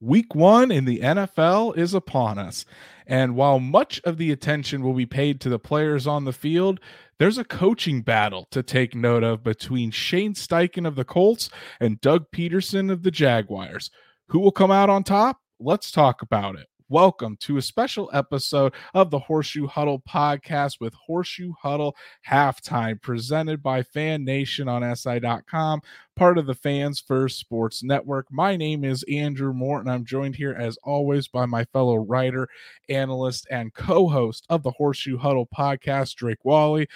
Week 0.00 0.34
one 0.34 0.70
in 0.70 0.84
the 0.84 1.00
NFL 1.00 1.76
is 1.76 1.94
upon 1.94 2.38
us. 2.38 2.64
And 3.06 3.36
while 3.36 3.60
much 3.60 4.00
of 4.04 4.16
the 4.16 4.32
attention 4.32 4.82
will 4.82 4.94
be 4.94 5.06
paid 5.06 5.40
to 5.42 5.48
the 5.48 5.58
players 5.58 6.06
on 6.06 6.24
the 6.24 6.32
field, 6.32 6.80
there's 7.18 7.38
a 7.38 7.44
coaching 7.44 8.02
battle 8.02 8.48
to 8.50 8.62
take 8.62 8.94
note 8.94 9.22
of 9.22 9.44
between 9.44 9.90
Shane 9.90 10.34
Steichen 10.34 10.86
of 10.86 10.96
the 10.96 11.04
Colts 11.04 11.50
and 11.80 12.00
Doug 12.00 12.30
Pederson 12.30 12.90
of 12.90 13.02
the 13.02 13.10
Jaguars. 13.10 13.90
Who 14.28 14.40
will 14.40 14.52
come 14.52 14.70
out 14.70 14.90
on 14.90 15.04
top? 15.04 15.38
Let's 15.60 15.90
talk 15.90 16.22
about 16.22 16.56
it. 16.56 16.66
Welcome 16.90 17.38
to 17.40 17.56
a 17.56 17.62
special 17.62 18.10
episode 18.12 18.74
of 18.92 19.10
the 19.10 19.18
Horseshoe 19.18 19.66
Huddle 19.66 20.02
podcast 20.06 20.80
with 20.80 20.92
Horseshoe 20.92 21.54
Huddle 21.58 21.96
Halftime, 22.28 23.00
presented 23.00 23.62
by 23.62 23.82
Fan 23.82 24.22
Nation 24.22 24.68
on 24.68 24.94
SI.com, 24.94 25.80
part 26.14 26.36
of 26.36 26.44
the 26.44 26.54
Fans 26.54 27.00
First 27.00 27.38
Sports 27.38 27.82
Network. 27.82 28.26
My 28.30 28.54
name 28.54 28.84
is 28.84 29.02
Andrew 29.04 29.54
Moore. 29.54 29.82
I'm 29.88 30.04
joined 30.04 30.36
here, 30.36 30.52
as 30.52 30.76
always, 30.84 31.26
by 31.26 31.46
my 31.46 31.64
fellow 31.72 31.96
writer, 31.96 32.48
analyst, 32.90 33.46
and 33.50 33.72
co 33.72 34.06
host 34.06 34.44
of 34.50 34.62
the 34.62 34.72
Horseshoe 34.72 35.16
Huddle 35.16 35.48
podcast, 35.56 36.16
Drake 36.16 36.44
Wally. 36.44 36.86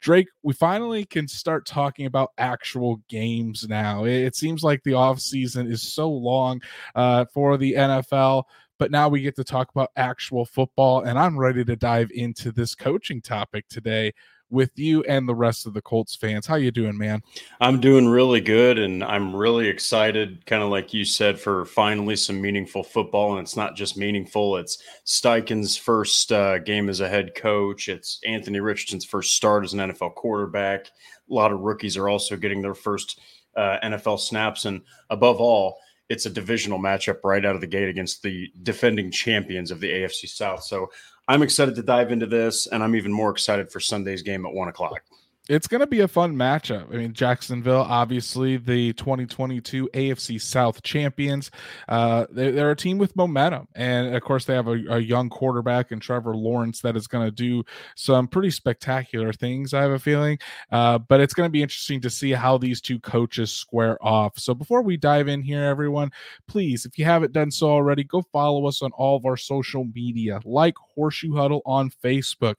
Drake, 0.00 0.28
we 0.42 0.52
finally 0.54 1.04
can 1.06 1.26
start 1.26 1.66
talking 1.66 2.04
about 2.04 2.32
actual 2.36 3.00
games 3.08 3.66
now. 3.68 4.04
It, 4.04 4.36
seems 4.36 4.62
like 4.62 4.82
the 4.82 4.92
off 4.92 5.18
season 5.18 5.70
is 5.70 5.94
so 5.94 6.10
long 6.10 6.60
uh, 6.94 7.24
for 7.32 7.56
the 7.56 7.72
NFL 7.72 8.44
but 8.84 8.90
now 8.90 9.08
we 9.08 9.22
get 9.22 9.34
to 9.34 9.42
talk 9.42 9.70
about 9.70 9.90
actual 9.96 10.44
football 10.44 11.04
and 11.04 11.18
i'm 11.18 11.38
ready 11.38 11.64
to 11.64 11.74
dive 11.74 12.10
into 12.14 12.52
this 12.52 12.74
coaching 12.74 13.18
topic 13.22 13.66
today 13.70 14.12
with 14.50 14.78
you 14.78 15.02
and 15.04 15.26
the 15.26 15.34
rest 15.34 15.66
of 15.66 15.72
the 15.72 15.80
colts 15.80 16.14
fans. 16.14 16.46
How 16.46 16.56
you 16.56 16.70
doing 16.70 16.98
man? 16.98 17.22
I'm 17.62 17.80
doing 17.80 18.06
really 18.06 18.42
good 18.42 18.78
and 18.78 19.02
i'm 19.02 19.34
really 19.34 19.68
excited 19.68 20.44
kind 20.44 20.62
of 20.62 20.68
like 20.68 20.92
you 20.92 21.06
said 21.06 21.40
for 21.40 21.64
finally 21.64 22.14
some 22.14 22.42
meaningful 22.42 22.84
football. 22.84 23.32
And 23.32 23.40
it's 23.40 23.56
not 23.56 23.74
just 23.74 23.96
meaningful 23.96 24.58
it's 24.58 24.82
steichen's 25.06 25.78
first 25.78 26.30
uh, 26.30 26.58
game 26.58 26.90
as 26.90 27.00
a 27.00 27.08
head 27.08 27.34
coach. 27.34 27.88
It's 27.88 28.20
anthony 28.26 28.60
richardson's 28.60 29.06
first 29.06 29.34
start 29.34 29.64
as 29.64 29.72
an 29.72 29.78
nfl 29.78 30.14
quarterback. 30.14 30.88
A 31.30 31.32
lot 31.32 31.52
of 31.52 31.60
rookies 31.60 31.96
are 31.96 32.10
also 32.10 32.36
getting 32.36 32.60
their 32.60 32.74
first 32.74 33.18
uh, 33.56 33.78
nfl 33.82 34.20
snaps. 34.20 34.66
And 34.66 34.82
above 35.08 35.40
all 35.40 35.78
it's 36.14 36.26
a 36.26 36.30
divisional 36.30 36.78
matchup 36.78 37.18
right 37.24 37.44
out 37.44 37.56
of 37.56 37.60
the 37.60 37.66
gate 37.66 37.88
against 37.88 38.22
the 38.22 38.50
defending 38.62 39.10
champions 39.10 39.70
of 39.72 39.80
the 39.80 39.90
AFC 39.90 40.28
South. 40.28 40.62
So 40.62 40.90
I'm 41.26 41.42
excited 41.42 41.74
to 41.74 41.82
dive 41.82 42.12
into 42.12 42.26
this, 42.26 42.68
and 42.68 42.82
I'm 42.84 42.94
even 42.94 43.12
more 43.12 43.30
excited 43.30 43.72
for 43.72 43.80
Sunday's 43.80 44.22
game 44.22 44.46
at 44.46 44.54
one 44.54 44.68
o'clock 44.68 45.02
it's 45.48 45.66
going 45.66 45.82
to 45.82 45.86
be 45.86 46.00
a 46.00 46.08
fun 46.08 46.34
matchup. 46.34 46.92
I 46.92 46.96
mean, 46.96 47.12
Jacksonville, 47.12 47.82
obviously 47.82 48.56
the 48.56 48.94
2022 48.94 49.90
AFC 49.92 50.40
South 50.40 50.82
champions. 50.82 51.50
Uh, 51.86 52.24
they're, 52.30 52.52
they're, 52.52 52.70
a 52.70 52.76
team 52.76 52.96
with 52.96 53.14
momentum, 53.14 53.68
and 53.74 54.14
of 54.14 54.22
course, 54.22 54.46
they 54.46 54.54
have 54.54 54.68
a, 54.68 54.82
a 54.88 54.98
young 54.98 55.28
quarterback 55.28 55.92
in 55.92 56.00
Trevor 56.00 56.34
Lawrence 56.34 56.80
that 56.80 56.96
is 56.96 57.06
going 57.06 57.26
to 57.26 57.30
do 57.30 57.62
some 57.94 58.26
pretty 58.26 58.50
spectacular 58.50 59.32
things. 59.34 59.74
I 59.74 59.82
have 59.82 59.90
a 59.90 59.98
feeling, 59.98 60.38
uh, 60.72 60.98
but 60.98 61.20
it's 61.20 61.34
going 61.34 61.46
to 61.46 61.52
be 61.52 61.62
interesting 61.62 62.00
to 62.00 62.10
see 62.10 62.32
how 62.32 62.56
these 62.56 62.80
two 62.80 62.98
coaches 62.98 63.52
square 63.52 63.98
off. 64.02 64.38
So, 64.38 64.54
before 64.54 64.82
we 64.82 64.96
dive 64.96 65.28
in 65.28 65.42
here, 65.42 65.62
everyone, 65.62 66.10
please, 66.48 66.86
if 66.86 66.98
you 66.98 67.04
haven't 67.04 67.32
done 67.32 67.50
so 67.50 67.68
already, 67.68 68.02
go 68.02 68.22
follow 68.32 68.66
us 68.66 68.80
on 68.80 68.92
all 68.92 69.16
of 69.16 69.26
our 69.26 69.36
social 69.36 69.84
media, 69.94 70.40
like 70.44 70.74
Horseshoe 70.94 71.36
Huddle 71.36 71.60
on 71.66 71.90
Facebook. 71.90 72.54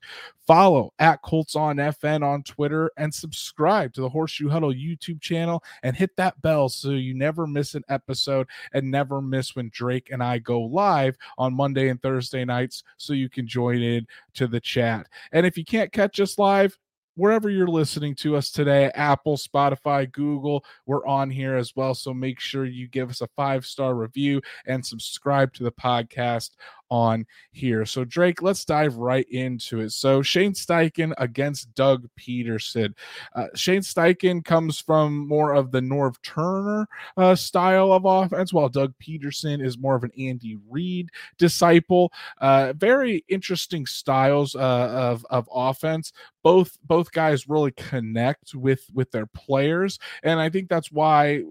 Follow 0.47 0.93
at 0.99 1.21
Colts 1.23 1.55
on 1.55 1.77
FN 1.77 2.23
on 2.23 2.43
Twitter 2.43 2.91
and 2.97 3.13
subscribe 3.13 3.93
to 3.93 4.01
the 4.01 4.09
Horseshoe 4.09 4.49
Huddle 4.49 4.73
YouTube 4.73 5.19
channel 5.19 5.63
and 5.81 5.95
hit 5.95 6.15
that 6.17 6.39
bell 6.41 6.69
so 6.69 6.91
you 6.91 7.15
never 7.15 7.47
miss 7.47 7.73
an 7.73 7.83
episode 7.89 8.47
and 8.73 8.91
never 8.91 9.21
miss 9.21 9.55
when 9.55 9.69
Drake 9.73 10.09
and 10.11 10.23
I 10.23 10.37
go 10.37 10.61
live 10.61 11.17
on 11.37 11.55
Monday 11.55 11.89
and 11.89 12.01
Thursday 12.01 12.45
nights 12.45 12.83
so 12.97 13.13
you 13.13 13.29
can 13.29 13.47
join 13.47 13.81
in 13.81 14.05
to 14.35 14.47
the 14.47 14.59
chat. 14.59 15.07
And 15.31 15.45
if 15.45 15.57
you 15.57 15.65
can't 15.65 15.91
catch 15.91 16.19
us 16.19 16.37
live, 16.37 16.77
wherever 17.15 17.49
you're 17.49 17.67
listening 17.67 18.13
to 18.13 18.35
us 18.35 18.51
today 18.51 18.91
Apple, 18.93 19.37
Spotify, 19.37 20.11
Google, 20.11 20.63
we're 20.85 21.05
on 21.07 21.29
here 21.29 21.55
as 21.55 21.75
well. 21.75 21.93
So 21.95 22.13
make 22.13 22.39
sure 22.39 22.65
you 22.65 22.87
give 22.87 23.09
us 23.09 23.21
a 23.21 23.27
five 23.35 23.65
star 23.65 23.95
review 23.95 24.41
and 24.67 24.85
subscribe 24.85 25.53
to 25.53 25.63
the 25.63 25.71
podcast 25.71 26.51
on 26.89 27.25
here. 27.51 27.85
So, 27.85 28.03
Drake, 28.03 28.41
let's 28.41 28.65
dive 28.65 28.95
right 28.95 29.27
into 29.29 29.79
it. 29.79 29.91
So, 29.91 30.21
Shane 30.21 30.53
Steichen 30.53 31.13
against 31.17 31.73
Doug 31.75 32.07
Pederson. 32.19 32.93
Uh, 33.33 33.47
Shane 33.55 33.81
Steichen 33.81 34.43
comes 34.43 34.79
from 34.79 35.27
more 35.27 35.53
of 35.53 35.71
the 35.71 35.81
Norv 35.81 36.15
Turner 36.21 36.87
uh, 37.17 37.35
style 37.35 37.91
of 37.91 38.05
offense, 38.05 38.53
while 38.53 38.69
Doug 38.69 38.93
Pederson 39.01 39.63
is 39.63 39.77
more 39.77 39.95
of 39.95 40.03
an 40.03 40.11
Andy 40.17 40.57
Reid 40.69 41.09
disciple. 41.37 42.11
Uh, 42.39 42.73
very 42.73 43.23
interesting 43.27 43.85
styles 43.85 44.55
uh, 44.55 44.59
of, 44.59 45.25
of 45.29 45.49
offense. 45.53 46.11
Both 46.43 46.77
both 46.83 47.11
guys 47.11 47.49
really 47.49 47.71
connect 47.71 48.53
with 48.53 48.85
with 48.93 49.11
their 49.11 49.25
players, 49.25 49.99
and 50.23 50.39
I 50.39 50.49
think 50.49 50.69
that's 50.69 50.91
why 50.91 51.43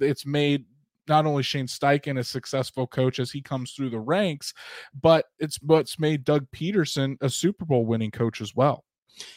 it's 0.00 0.26
made 0.26 0.64
not 1.08 1.26
only 1.26 1.42
Shane 1.42 1.66
Steichen 1.66 2.18
a 2.18 2.24
successful 2.24 2.86
coach 2.86 3.18
as 3.18 3.30
he 3.30 3.40
comes 3.40 3.72
through 3.72 3.90
the 3.90 4.00
ranks, 4.00 4.52
but 5.00 5.26
it's 5.38 5.58
what's 5.62 5.98
made 5.98 6.24
Doug 6.24 6.46
Pederson 6.54 7.16
a 7.20 7.28
Super 7.28 7.64
Bowl 7.64 7.86
winning 7.86 8.10
coach 8.10 8.40
as 8.40 8.54
well. 8.54 8.84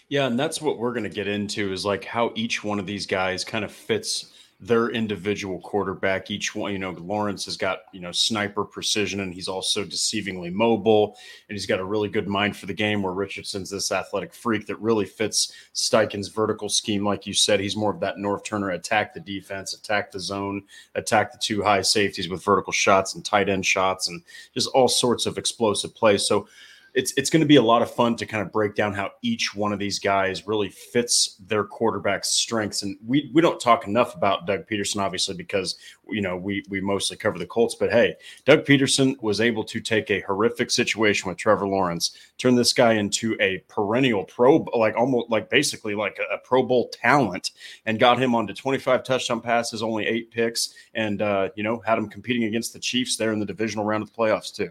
Yeah, 0.08 0.28
and 0.28 0.40
that's 0.40 0.62
what 0.62 0.78
we're 0.78 0.94
going 0.94 1.04
to 1.04 1.10
get 1.10 1.28
into 1.28 1.74
is 1.74 1.86
like 1.86 2.06
how 2.06 2.32
each 2.36 2.64
one 2.64 2.80
of 2.80 2.86
these 2.86 3.06
guys 3.06 3.44
kind 3.44 3.66
of 3.66 3.72
fits 3.72 4.32
their 4.60 4.90
individual 4.90 5.60
quarterback. 5.60 6.32
Each 6.32 6.56
one, 6.56 6.72
you 6.72 6.80
know, 6.80 6.92
Lawrence 6.92 7.46
has 7.46 7.58
got, 7.58 7.80
you 7.92 8.00
know, 8.00 8.12
sniper 8.12 8.64
precision 8.64 9.20
and 9.20 9.34
he's 9.34 9.48
also 9.48 9.84
deceivingly 9.84 10.54
mobile 10.54 11.18
and 11.50 11.56
he's 11.56 11.66
got 11.66 11.80
a 11.80 11.84
really 11.84 12.08
good 12.08 12.28
mind 12.28 12.56
for 12.56 12.66
the 12.66 12.74
game 12.74 13.02
where 13.02 13.14
Richardson's 13.14 13.70
this 13.70 13.92
athletic 13.92 14.34
freak 14.34 14.66
that 14.68 14.80
really 14.80 15.06
fits 15.06 15.54
Steichen's 15.74 16.30
vertical 16.30 16.70
scheme. 16.70 17.04
Like 17.04 17.28
you 17.28 17.34
said, 17.34 17.60
he's 17.60 17.76
more 17.76 17.94
of 17.94 18.00
that 18.00 18.16
Norv 18.16 18.46
Turner 18.46 18.70
attack 18.70 19.14
the 19.14 19.20
defense, 19.20 19.74
attack 19.74 20.12
the 20.12 20.20
zone, 20.20 20.64
attack 20.96 21.32
the 21.32 21.38
two 21.38 21.62
high 21.62 21.82
safeties 21.82 22.30
with 22.30 22.44
vertical 22.44 22.74
shots 22.74 23.16
and 23.16 23.26
tight 23.26 23.50
end 23.50 23.66
shots 23.66 24.08
and 24.08 24.22
just 24.54 24.70
all 24.70 24.88
sorts 24.88 25.26
of 25.26 25.38
explosive 25.38 25.94
plays. 25.94 26.26
So, 26.26 26.48
it's 26.94 27.12
it's 27.18 27.30
going 27.30 27.42
to 27.42 27.48
be 27.48 27.56
a 27.56 27.62
lot 27.62 27.82
of 27.82 27.92
fun 27.92 28.16
to 28.16 28.26
kind 28.26 28.46
of 28.46 28.52
break 28.52 28.76
down 28.76 28.94
how 28.94 29.12
each 29.24 29.56
one 29.56 29.74
of 29.74 29.80
these 29.80 30.00
guys 30.00 30.46
really 30.48 30.70
fits 30.70 31.36
their 31.48 31.64
quarterback's 31.64 32.30
strengths. 32.30 32.84
And 32.84 32.98
we 33.06 33.32
we 33.34 33.42
don't 33.42 33.60
talk 33.60 33.88
enough 33.88 34.16
about 34.16 34.46
Doug 34.46 34.68
Pederson, 34.68 35.02
obviously, 35.02 35.36
because 35.36 35.78
you 36.08 36.22
know 36.22 36.38
we 36.38 36.64
we 36.70 36.82
mostly 36.82 37.18
cover 37.18 37.40
the 37.40 37.48
Colts. 37.48 37.76
But 37.76 37.92
hey, 37.92 38.16
Doug 38.46 38.66
Pederson 38.66 39.22
was 39.22 39.42
able 39.42 39.64
to 39.66 39.80
take 39.80 40.12
a 40.12 40.22
horrific 40.22 40.70
situation 40.70 41.30
with 41.30 41.38
Trevor 41.38 41.68
Lawrence, 41.68 42.16
turn 42.38 42.56
this 42.56 42.74
guy 42.74 42.94
into 42.94 43.36
a 43.40 43.64
perennial 43.68 44.24
pro, 44.26 44.58
like 44.78 44.96
almost 44.96 45.32
like 45.32 45.50
basically 45.50 45.96
like 45.96 46.20
a, 46.20 46.36
a 46.36 46.38
Pro 46.38 46.62
Bowl 46.62 46.90
talent, 46.90 47.52
and 47.88 48.00
got 48.00 48.22
him 48.22 48.36
onto 48.36 48.54
25 48.54 49.04
touchdown 49.04 49.42
passes, 49.42 49.82
only 49.82 50.06
eight 50.06 50.30
picks, 50.30 50.76
and 50.94 51.24
uh, 51.24 51.50
you 51.56 51.64
know 51.64 51.80
had 51.80 51.98
him 51.98 52.08
competing 52.08 52.44
against 52.44 52.72
the 52.72 52.80
Chiefs 52.80 53.18
there 53.18 53.34
in 53.34 53.40
the 53.40 53.46
divisional 53.46 53.86
round 53.86 54.04
of 54.04 54.12
the 54.12 54.16
playoffs 54.16 54.54
too. 54.54 54.70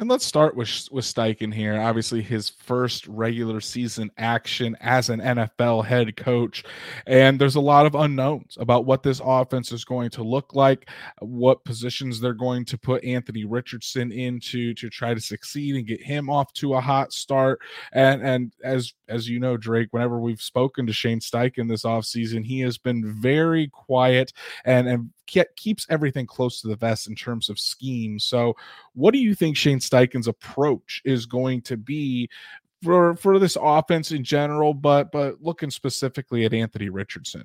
And 0.00 0.10
let's 0.10 0.26
start 0.26 0.56
with 0.56 0.88
with 0.90 1.04
Steichen 1.04 1.54
here. 1.54 1.80
Obviously, 1.80 2.20
his 2.20 2.48
first 2.48 3.06
regular 3.06 3.60
season 3.60 4.10
action 4.18 4.76
as 4.80 5.08
an 5.08 5.20
NFL 5.20 5.84
head 5.84 6.16
coach, 6.16 6.64
and 7.06 7.40
there's 7.40 7.54
a 7.54 7.60
lot 7.60 7.86
of 7.86 7.94
unknowns 7.94 8.56
about 8.58 8.86
what 8.86 9.04
this 9.04 9.20
offense 9.24 9.70
is 9.70 9.84
going 9.84 10.10
to 10.10 10.24
look 10.24 10.52
like, 10.52 10.88
what 11.20 11.64
positions 11.64 12.20
they're 12.20 12.34
going 12.34 12.64
to 12.64 12.76
put 12.76 13.04
Anthony 13.04 13.44
Richardson 13.44 14.10
into 14.10 14.74
to 14.74 14.90
try 14.90 15.14
to 15.14 15.20
succeed 15.20 15.76
and 15.76 15.86
get 15.86 16.02
him 16.02 16.28
off 16.28 16.52
to 16.54 16.74
a 16.74 16.80
hot 16.80 17.12
start. 17.12 17.60
And 17.92 18.20
and 18.20 18.52
as 18.64 18.94
as 19.08 19.28
you 19.28 19.38
know, 19.38 19.56
Drake, 19.56 19.88
whenever 19.92 20.18
we've 20.18 20.42
spoken 20.42 20.88
to 20.88 20.92
Shane 20.92 21.20
Steichen 21.20 21.68
this 21.68 21.84
offseason, 21.84 22.44
he 22.44 22.58
has 22.60 22.78
been 22.78 23.20
very 23.20 23.68
quiet 23.68 24.32
and 24.64 24.88
and 24.88 25.10
keeps 25.26 25.86
everything 25.90 26.26
close 26.26 26.60
to 26.60 26.68
the 26.68 26.76
vest 26.76 27.08
in 27.08 27.14
terms 27.14 27.48
of 27.48 27.58
scheme. 27.58 28.18
So, 28.18 28.54
what 28.94 29.12
do 29.12 29.18
you 29.18 29.34
think 29.34 29.56
Shane 29.56 29.78
Steichen's 29.78 30.28
approach 30.28 31.02
is 31.04 31.26
going 31.26 31.62
to 31.62 31.76
be 31.76 32.28
for 32.82 33.16
for 33.16 33.38
this 33.38 33.56
offense 33.60 34.12
in 34.12 34.24
general, 34.24 34.74
but 34.74 35.10
but 35.10 35.42
looking 35.42 35.70
specifically 35.70 36.44
at 36.44 36.54
Anthony 36.54 36.88
Richardson? 36.88 37.44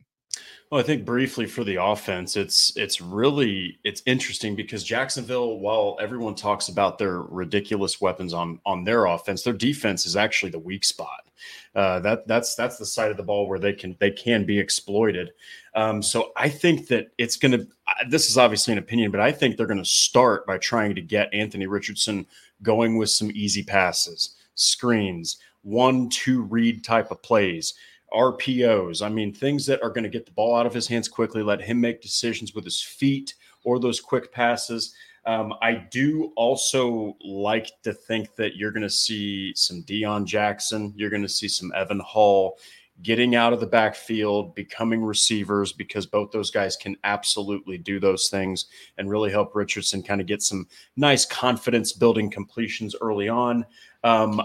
Well, 0.70 0.80
I 0.80 0.84
think 0.84 1.04
briefly 1.04 1.48
for 1.48 1.64
the 1.64 1.84
offense, 1.84 2.36
it's 2.36 2.78
it's 2.78 3.02
really 3.02 3.80
it's 3.84 4.04
interesting 4.06 4.56
because 4.56 4.84
Jacksonville, 4.84 5.58
while 5.58 5.98
everyone 6.00 6.36
talks 6.36 6.70
about 6.70 7.00
their 7.00 7.22
ridiculous 7.24 8.00
weapons 8.00 8.34
on 8.36 8.60
on 8.68 8.84
their 8.84 9.06
offense, 9.06 9.42
their 9.42 9.54
defense 9.54 10.06
is 10.06 10.16
actually 10.16 10.52
the 10.52 10.60
weak 10.60 10.84
spot. 10.84 11.28
Uh, 11.74 12.00
that 12.02 12.28
that's 12.28 12.54
that's 12.54 12.78
the 12.78 12.86
side 12.86 13.10
of 13.10 13.18
the 13.18 13.24
ball 13.24 13.50
where 13.50 13.58
they 13.58 13.74
can 13.74 13.96
they 14.00 14.12
can 14.12 14.46
be 14.46 14.60
exploited. 14.60 15.32
Um, 15.74 16.04
so 16.04 16.32
I 16.36 16.50
think 16.50 16.88
that 16.90 17.08
it's 17.18 17.36
going 17.36 17.54
to. 17.54 17.68
This 18.08 18.30
is 18.30 18.38
obviously 18.38 18.74
an 18.74 18.78
opinion, 18.78 19.10
but 19.10 19.22
I 19.22 19.32
think 19.32 19.58
they're 19.58 19.66
going 19.66 19.80
to 19.80 19.86
start 19.86 20.46
by 20.46 20.60
trying 20.60 20.94
to 20.94 21.02
get 21.02 21.34
Anthony 21.34 21.66
Richardson 21.66 22.28
going 22.62 22.96
with 22.96 23.10
some 23.10 23.32
easy 23.34 23.64
passes, 23.64 24.36
screens, 24.54 25.38
one 25.64 26.10
two 26.10 26.44
read 26.44 26.84
type 26.84 27.10
of 27.10 27.24
plays 27.24 27.74
RPOs. 28.14 29.06
I 29.06 29.10
mean, 29.10 29.34
things 29.34 29.66
that 29.66 29.82
are 29.84 29.90
going 29.90 30.04
to 30.04 30.10
get 30.10 30.26
the 30.26 30.32
ball 30.32 30.56
out 30.56 30.66
of 30.66 30.74
his 30.74 30.88
hands 30.88 31.08
quickly, 31.08 31.44
let 31.44 31.62
him 31.62 31.80
make 31.80 32.02
decisions 32.02 32.54
with 32.54 32.66
his 32.66 32.82
feet 32.82 33.36
or 33.64 33.80
those 33.80 34.00
quick 34.00 34.32
passes. 34.32 34.96
Um, 35.26 35.54
I 35.62 35.74
do 35.92 36.32
also 36.36 37.16
like 37.24 37.70
to 37.84 37.94
think 37.94 38.36
that 38.36 38.56
you're 38.56 38.72
going 38.72 38.84
to 38.84 38.90
see 38.90 39.54
some 39.56 39.84
Deon 39.84 40.26
Jackson, 40.26 40.94
you're 40.96 41.10
going 41.10 41.22
to 41.22 41.30
see 41.30 41.48
some 41.48 41.72
Evan 41.76 42.00
Hull 42.00 42.58
getting 43.02 43.36
out 43.36 43.54
of 43.54 43.60
the 43.60 43.68
backfield, 43.68 44.54
becoming 44.56 45.02
receivers, 45.02 45.72
because 45.72 46.06
both 46.06 46.32
those 46.32 46.52
guys 46.52 46.76
can 46.76 46.98
absolutely 47.04 47.78
do 47.78 48.00
those 48.00 48.28
things 48.30 48.66
and 48.98 49.10
really 49.10 49.32
help 49.32 49.56
Richardson 49.56 50.04
kind 50.04 50.20
of 50.20 50.28
get 50.28 50.42
some 50.42 50.68
nice 50.98 51.26
confidence 51.26 51.94
building 51.94 52.30
completions 52.30 52.96
early 53.02 53.30
on. 53.30 53.66
Um, 54.04 54.42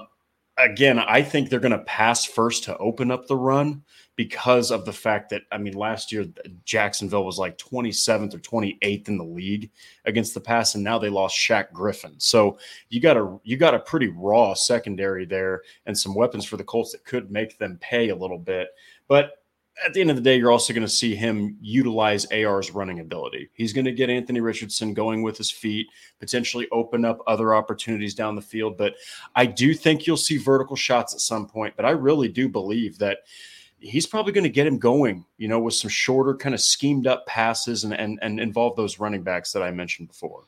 again, 0.59 0.99
I 0.99 1.23
think 1.23 1.49
they're 1.49 1.61
going 1.61 1.73
to 1.73 1.79
pass 1.79 2.25
first 2.25 2.65
to 2.65 2.77
open 2.79 3.11
up 3.11 3.27
the 3.27 3.37
run 3.37 3.83
because 4.17 4.71
of 4.71 4.85
the 4.85 4.93
fact 4.93 5.31
that 5.31 5.43
I 5.51 5.59
mean, 5.59 5.75
last 5.75 6.13
year 6.13 6.23
uh, 6.23 6.49
Jacksonville 6.65 7.25
was 7.25 7.39
like 7.39 7.59
27th 7.59 8.35
or 8.35 8.39
28th 8.39 9.09
in 9.09 9.19
the 9.19 9.25
league 9.25 9.71
against 10.05 10.35
the 10.35 10.41
pass, 10.41 10.75
and 10.75 10.85
now 10.85 10.99
they 10.99 11.09
lost 11.09 11.37
Shaq 11.37 11.73
Griffin. 11.73 12.15
So 12.19 12.59
you 12.89 13.01
got 13.01 13.17
a 13.17 13.39
you 13.43 13.57
got 13.57 13.75
a 13.75 13.81
pretty 13.81 14.09
raw 14.09 14.55
secondary 14.55 15.25
there, 15.25 15.63
and 15.87 15.99
some 15.99 16.15
weapons 16.15 16.45
for 16.45 16.57
the 16.57 16.65
Colts 16.65 16.93
that 16.93 17.05
could 17.05 17.31
make 17.31 17.59
them 17.59 17.79
pay 17.81 18.11
a 18.11 18.17
little 18.17 18.39
bit. 18.39 18.69
But 19.09 19.44
at 19.85 19.93
the 19.93 20.01
end 20.01 20.11
of 20.11 20.17
the 20.17 20.23
day, 20.23 20.37
you're 20.37 20.53
also 20.53 20.73
going 20.73 20.87
to 20.87 20.93
see 20.93 21.15
him 21.15 21.57
utilize 21.61 22.27
AR's 22.27 22.71
running 22.71 23.01
ability. 23.01 23.51
He's 23.55 23.73
going 23.73 23.85
to 23.85 23.93
get 23.93 24.09
Anthony 24.09 24.41
Richardson 24.41 24.95
going 24.95 25.23
with 25.23 25.37
his 25.37 25.51
feet, 25.51 25.89
potentially 26.21 26.69
open 26.71 27.05
up 27.05 27.19
other 27.27 27.55
opportunities 27.55 28.15
down 28.15 28.37
the 28.37 28.43
field. 28.43 28.77
But 28.77 28.95
I 29.35 29.47
do 29.47 29.75
think 29.75 30.07
you'll 30.07 30.17
see 30.17 30.37
vertical 30.37 30.77
shots 30.77 31.13
at 31.15 31.21
some 31.21 31.47
point. 31.47 31.75
But 31.77 31.87
I 31.87 31.91
really 31.91 32.29
do 32.29 32.49
believe 32.49 32.99
that 32.99 33.19
he's 33.81 34.07
probably 34.07 34.33
going 34.33 34.45
to 34.45 34.51
get 34.51 34.67
him 34.67 34.79
going, 34.79 35.25
you 35.39 35.49
know, 35.49 35.59
with 35.59 35.75
some 35.75 35.91
shorter, 35.91 36.35
kind 36.35 36.55
of 36.55 36.61
schemed 36.61 37.07
up 37.07 37.27
passes 37.27 37.85
and, 37.85 37.93
and, 37.95 38.19
and 38.23 38.39
involve 38.39 38.77
those 38.77 39.01
running 39.01 39.23
backs 39.23 39.53
that 39.53 39.63
I 39.63 39.71
mentioned 39.71 40.09
before. 40.09 40.45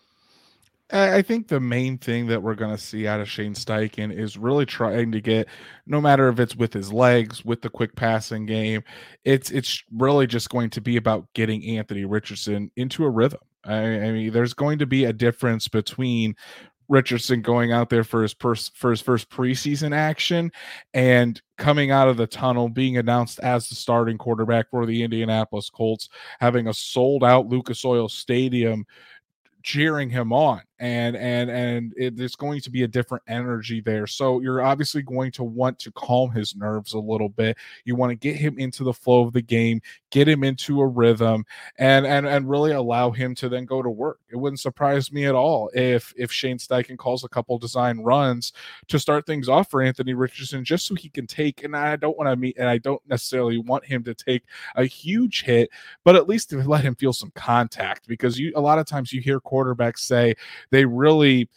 I 0.92 1.22
think 1.22 1.48
the 1.48 1.58
main 1.58 1.98
thing 1.98 2.28
that 2.28 2.42
we're 2.42 2.54
going 2.54 2.74
to 2.74 2.80
see 2.80 3.08
out 3.08 3.20
of 3.20 3.28
Shane 3.28 3.54
Steichen 3.54 4.16
is 4.16 4.38
really 4.38 4.64
trying 4.64 5.10
to 5.12 5.20
get, 5.20 5.48
no 5.86 6.00
matter 6.00 6.28
if 6.28 6.38
it's 6.38 6.54
with 6.54 6.72
his 6.72 6.92
legs, 6.92 7.44
with 7.44 7.60
the 7.60 7.70
quick 7.70 7.96
passing 7.96 8.46
game, 8.46 8.84
it's 9.24 9.50
it's 9.50 9.82
really 9.92 10.28
just 10.28 10.48
going 10.48 10.70
to 10.70 10.80
be 10.80 10.96
about 10.96 11.26
getting 11.34 11.64
Anthony 11.76 12.04
Richardson 12.04 12.70
into 12.76 13.04
a 13.04 13.10
rhythm. 13.10 13.40
I, 13.64 13.78
I 13.78 14.12
mean, 14.12 14.32
there's 14.32 14.54
going 14.54 14.78
to 14.78 14.86
be 14.86 15.06
a 15.06 15.12
difference 15.12 15.66
between 15.66 16.36
Richardson 16.88 17.42
going 17.42 17.72
out 17.72 17.90
there 17.90 18.04
for 18.04 18.22
his 18.22 18.36
first 18.38 18.76
for 18.76 18.90
his 18.90 19.00
first 19.00 19.28
preseason 19.28 19.92
action 19.92 20.52
and 20.94 21.42
coming 21.58 21.90
out 21.90 22.08
of 22.08 22.16
the 22.16 22.28
tunnel, 22.28 22.68
being 22.68 22.96
announced 22.96 23.40
as 23.40 23.68
the 23.68 23.74
starting 23.74 24.18
quarterback 24.18 24.70
for 24.70 24.86
the 24.86 25.02
Indianapolis 25.02 25.68
Colts, 25.68 26.08
having 26.38 26.68
a 26.68 26.74
sold 26.74 27.24
out 27.24 27.48
Lucas 27.48 27.84
Oil 27.84 28.08
Stadium 28.08 28.86
cheering 29.66 30.08
him 30.08 30.32
on 30.32 30.62
and 30.78 31.16
and 31.16 31.50
and 31.50 31.94
it, 31.96 32.16
there's 32.16 32.36
going 32.36 32.60
to 32.60 32.70
be 32.70 32.82
a 32.82 32.88
different 32.88 33.24
energy 33.28 33.80
there. 33.80 34.06
So 34.06 34.40
you're 34.40 34.62
obviously 34.62 35.02
going 35.02 35.32
to 35.32 35.44
want 35.44 35.78
to 35.80 35.90
calm 35.92 36.30
his 36.30 36.54
nerves 36.54 36.94
a 36.94 36.98
little 36.98 37.28
bit. 37.28 37.56
You 37.84 37.96
want 37.96 38.10
to 38.10 38.16
get 38.16 38.36
him 38.36 38.58
into 38.58 38.84
the 38.84 38.92
flow 38.92 39.26
of 39.26 39.32
the 39.32 39.42
game 39.42 39.80
get 40.16 40.26
him 40.26 40.44
into 40.44 40.80
a 40.80 40.86
rhythm 40.86 41.44
and 41.78 42.06
and 42.06 42.26
and 42.26 42.48
really 42.48 42.72
allow 42.72 43.10
him 43.10 43.34
to 43.34 43.50
then 43.50 43.66
go 43.66 43.82
to 43.82 43.90
work. 43.90 44.18
It 44.30 44.36
wouldn't 44.36 44.60
surprise 44.60 45.12
me 45.12 45.26
at 45.26 45.34
all 45.34 45.70
if 45.74 46.14
if 46.16 46.32
Shane 46.32 46.56
Steichen 46.56 46.96
calls 46.96 47.22
a 47.22 47.28
couple 47.28 47.58
design 47.58 47.98
runs 47.98 48.54
to 48.88 48.98
start 48.98 49.26
things 49.26 49.46
off 49.46 49.70
for 49.70 49.82
Anthony 49.82 50.14
Richardson 50.14 50.64
just 50.64 50.86
so 50.86 50.94
he 50.94 51.10
can 51.10 51.26
take 51.26 51.64
and 51.64 51.76
I 51.76 51.96
don't 51.96 52.16
want 52.16 52.30
to 52.30 52.36
meet 52.36 52.56
and 52.56 52.66
I 52.66 52.78
don't 52.78 53.02
necessarily 53.06 53.58
want 53.58 53.84
him 53.84 54.02
to 54.04 54.14
take 54.14 54.44
a 54.74 54.86
huge 54.86 55.42
hit 55.42 55.68
but 56.02 56.16
at 56.16 56.28
least 56.28 56.48
to 56.50 56.62
let 56.62 56.82
him 56.82 56.94
feel 56.94 57.12
some 57.12 57.32
contact 57.34 58.08
because 58.08 58.38
you 58.38 58.52
a 58.56 58.60
lot 58.60 58.78
of 58.78 58.86
times 58.86 59.12
you 59.12 59.20
hear 59.20 59.38
quarterbacks 59.38 59.98
say 59.98 60.34
they 60.70 60.84
really 60.84 61.48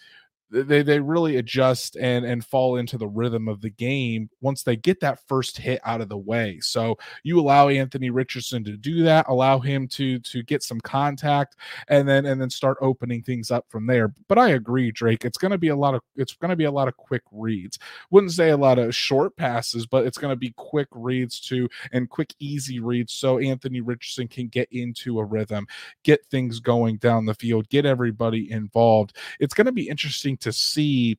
they 0.51 0.81
they 0.81 0.99
really 0.99 1.37
adjust 1.37 1.95
and 1.97 2.25
and 2.25 2.45
fall 2.45 2.77
into 2.77 2.97
the 2.97 3.07
rhythm 3.07 3.47
of 3.47 3.61
the 3.61 3.69
game 3.69 4.29
once 4.41 4.63
they 4.63 4.75
get 4.75 4.99
that 4.99 5.19
first 5.27 5.57
hit 5.57 5.79
out 5.85 6.01
of 6.01 6.09
the 6.09 6.17
way. 6.17 6.59
So 6.61 6.97
you 7.23 7.39
allow 7.39 7.69
Anthony 7.69 8.09
Richardson 8.09 8.63
to 8.63 8.75
do 8.75 9.03
that, 9.03 9.27
allow 9.27 9.59
him 9.59 9.87
to 9.89 10.19
to 10.19 10.43
get 10.43 10.63
some 10.63 10.81
contact 10.81 11.55
and 11.87 12.07
then 12.07 12.25
and 12.25 12.41
then 12.41 12.49
start 12.49 12.77
opening 12.81 13.21
things 13.21 13.51
up 13.51 13.65
from 13.69 13.85
there. 13.85 14.13
But 14.27 14.39
I 14.39 14.49
agree 14.49 14.91
Drake, 14.91 15.25
it's 15.25 15.37
going 15.37 15.51
to 15.51 15.57
be 15.57 15.67
a 15.67 15.75
lot 15.75 15.93
of 15.93 16.01
it's 16.15 16.33
going 16.33 16.49
to 16.49 16.55
be 16.55 16.65
a 16.65 16.71
lot 16.71 16.87
of 16.87 16.97
quick 16.97 17.23
reads. 17.31 17.77
Wouldn't 18.09 18.33
say 18.33 18.49
a 18.49 18.57
lot 18.57 18.79
of 18.79 18.95
short 18.95 19.35
passes, 19.37 19.85
but 19.85 20.05
it's 20.05 20.17
going 20.17 20.31
to 20.31 20.35
be 20.39 20.53
quick 20.57 20.87
reads 20.91 21.39
too 21.39 21.69
and 21.91 22.09
quick 22.09 22.33
easy 22.39 22.79
reads 22.79 23.13
so 23.13 23.37
Anthony 23.37 23.81
Richardson 23.81 24.27
can 24.27 24.47
get 24.47 24.67
into 24.71 25.19
a 25.19 25.25
rhythm, 25.25 25.67
get 26.03 26.25
things 26.31 26.59
going 26.59 26.97
down 26.97 27.25
the 27.25 27.33
field, 27.35 27.69
get 27.69 27.85
everybody 27.85 28.51
involved. 28.51 29.15
It's 29.39 29.53
going 29.53 29.65
to 29.65 29.71
be 29.71 29.87
interesting 29.87 30.37
to 30.41 30.51
see 30.51 31.17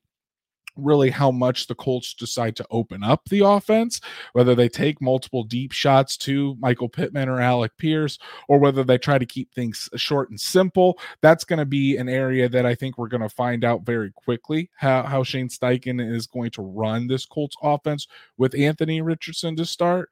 really 0.77 1.11
how 1.11 1.31
much 1.31 1.67
the 1.67 1.75
Colts 1.75 2.15
decide 2.15 2.57
to 2.57 2.67
open 2.71 3.03
up 3.03 3.29
the 3.29 3.45
offense, 3.45 4.01
whether 4.33 4.55
they 4.55 4.69
take 4.69 5.01
multiple 5.01 5.45
deep 5.45 5.73
shots 5.73 6.17
to 6.19 6.57
Michael 6.59 6.89
Pittman 6.89 7.29
or 7.29 7.41
Alec 7.41 7.73
Pierce, 7.79 8.19
or 8.49 8.59
whether 8.59 8.85
they 8.85 8.99
try 8.99 9.19
to 9.19 9.27
keep 9.27 9.53
things 9.53 9.89
short 9.97 10.31
and 10.31 10.41
simple. 10.41 10.99
That's 11.23 11.45
going 11.45 11.59
to 11.59 11.67
be 11.67 11.97
an 11.97 12.09
area 12.09 12.49
that 12.49 12.67
I 12.67 12.75
think 12.75 12.99
we're 12.99 13.09
going 13.09 13.23
to 13.23 13.29
find 13.29 13.65
out 13.65 13.83
very 13.83 14.13
quickly 14.13 14.71
how, 14.77 15.03
how 15.03 15.23
Shane 15.23 15.49
Steichen 15.49 16.01
is 16.01 16.27
going 16.27 16.51
to 16.53 16.63
run 16.63 17.07
this 17.07 17.27
Colts 17.27 17.57
offense 17.63 18.07
with 18.37 18.55
Anthony 18.55 19.01
Richardson 19.01 19.57
to 19.57 19.65
start. 19.67 20.11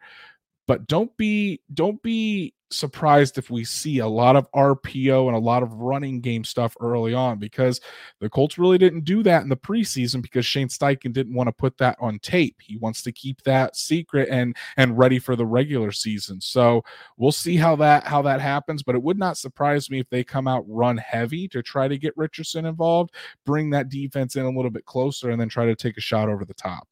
But 0.68 0.86
don't 0.86 1.16
be 1.16 1.60
don't 1.72 2.00
be 2.02 2.54
surprised 2.70 3.38
if 3.38 3.48
we 3.48 3.64
see 3.64 4.00
a 4.00 4.06
lot 4.06 4.36
of 4.36 4.46
RPO 4.52 5.26
and 5.26 5.34
a 5.34 5.40
lot 5.40 5.62
of 5.62 5.72
running 5.72 6.20
game 6.20 6.44
stuff 6.44 6.76
early 6.80 7.14
on 7.14 7.38
because 7.38 7.80
the 8.20 8.28
Colts 8.28 8.58
really 8.58 8.76
didn't 8.76 9.04
do 9.04 9.22
that 9.22 9.42
in 9.42 9.48
the 9.48 9.56
preseason 9.56 10.20
because 10.20 10.44
Shane 10.44 10.68
Steichen 10.68 11.14
didn't 11.14 11.34
want 11.34 11.48
to 11.48 11.52
put 11.52 11.78
that 11.78 11.96
on 11.98 12.18
tape. 12.18 12.56
He 12.60 12.76
wants 12.76 13.02
to 13.04 13.12
keep 13.12 13.40
that 13.44 13.76
secret 13.76 14.28
and 14.30 14.54
and 14.76 14.98
ready 14.98 15.18
for 15.18 15.34
the 15.34 15.46
regular 15.46 15.90
season. 15.90 16.38
So 16.42 16.84
we'll 17.16 17.32
see 17.32 17.56
how 17.56 17.74
that 17.76 18.06
how 18.06 18.20
that 18.22 18.42
happens, 18.42 18.82
but 18.82 18.94
it 18.94 19.02
would 19.02 19.18
not 19.18 19.38
surprise 19.38 19.88
me 19.88 20.00
if 20.00 20.10
they 20.10 20.22
come 20.22 20.46
out 20.46 20.66
run 20.68 20.98
heavy 20.98 21.48
to 21.48 21.62
try 21.62 21.88
to 21.88 21.96
get 21.96 22.14
Richardson 22.14 22.66
involved, 22.66 23.14
bring 23.46 23.70
that 23.70 23.88
defense 23.88 24.36
in 24.36 24.44
a 24.44 24.50
little 24.50 24.70
bit 24.70 24.84
closer 24.84 25.30
and 25.30 25.40
then 25.40 25.48
try 25.48 25.64
to 25.64 25.74
take 25.74 25.96
a 25.96 26.02
shot 26.02 26.28
over 26.28 26.44
the 26.44 26.52
top. 26.52 26.86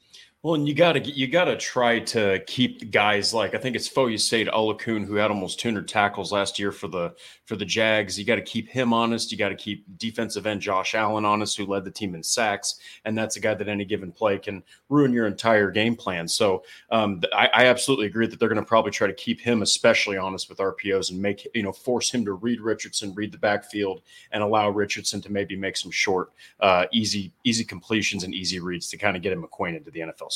Well, 0.47 0.55
and 0.55 0.69
you 0.69 0.75
gotta 0.75 1.01
you 1.01 1.27
gotta 1.27 1.57
try 1.57 1.99
to 1.99 2.39
keep 2.47 2.93
guys 2.93 3.35
like 3.35 3.57
I 3.57 3.59
think 3.59 3.75
it's 3.75 3.89
Foyesade 3.89 4.49
Oluokun 4.49 5.05
who 5.05 5.17
had 5.17 5.33
almost 5.33 5.59
200 5.59 5.89
tackles 5.89 6.31
last 6.31 6.61
year 6.61 6.71
for 6.71 6.87
the 6.87 7.17
for 7.47 7.57
the 7.57 7.65
Jags. 7.65 8.17
You 8.17 8.25
got 8.25 8.37
to 8.37 8.43
keep 8.43 8.69
him 8.69 8.93
honest. 8.93 9.33
You 9.33 9.39
got 9.39 9.49
to 9.49 9.57
keep 9.57 9.85
defensive 9.99 10.47
end 10.47 10.61
Josh 10.61 10.95
Allen 10.95 11.25
honest, 11.25 11.57
who 11.57 11.67
led 11.67 11.85
the 11.85 11.91
team 11.91 12.15
in 12.15 12.23
sacks, 12.23 12.79
and 13.05 13.19
that's 13.19 13.35
a 13.35 13.41
guy 13.41 13.55
that 13.55 13.67
any 13.67 13.85
given 13.85 14.13
play 14.13 14.39
can 14.39 14.63
ruin 14.89 15.13
your 15.13 15.27
entire 15.27 15.71
game 15.71 15.97
plan. 15.97 16.29
So 16.29 16.63
um, 16.91 17.23
I, 17.33 17.49
I, 17.53 17.67
absolutely 17.67 18.07
agree 18.07 18.29
that 18.29 18.39
they're 18.39 18.49
going 18.49 18.61
to 18.61 18.65
probably 18.65 18.93
try 18.93 19.09
to 19.09 19.15
keep 19.15 19.41
him 19.41 19.63
especially 19.63 20.17
honest 20.17 20.49
with 20.49 20.59
RPOs 20.59 21.11
and 21.11 21.21
make 21.21 21.49
you 21.55 21.65
know 21.65 21.73
force 21.73 22.09
him 22.11 22.25
to 22.25 22.35
read 22.35 22.61
Richardson, 22.61 23.15
read 23.15 23.33
the 23.33 23.39
backfield, 23.39 24.03
and 24.31 24.45
allow 24.45 24.71
Richardson 24.71 25.21
to 25.23 25.33
maybe 25.33 25.57
make 25.57 25.77
some 25.77 25.91
short, 25.91 26.33
uh, 26.61 26.87
easy 26.93 27.33
easy 27.43 27.65
completions 27.65 28.23
and 28.23 28.33
easy 28.33 28.61
reads 28.61 28.89
to 28.91 28.97
kind 28.97 29.17
of 29.17 29.23
get 29.23 29.33
him 29.33 29.43
acquainted 29.43 29.85
to 29.85 29.91
the 29.91 30.01
NFL 30.01 30.36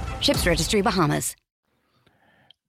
Ships 0.21 0.45
Registry 0.45 0.81
Bahamas. 0.81 1.35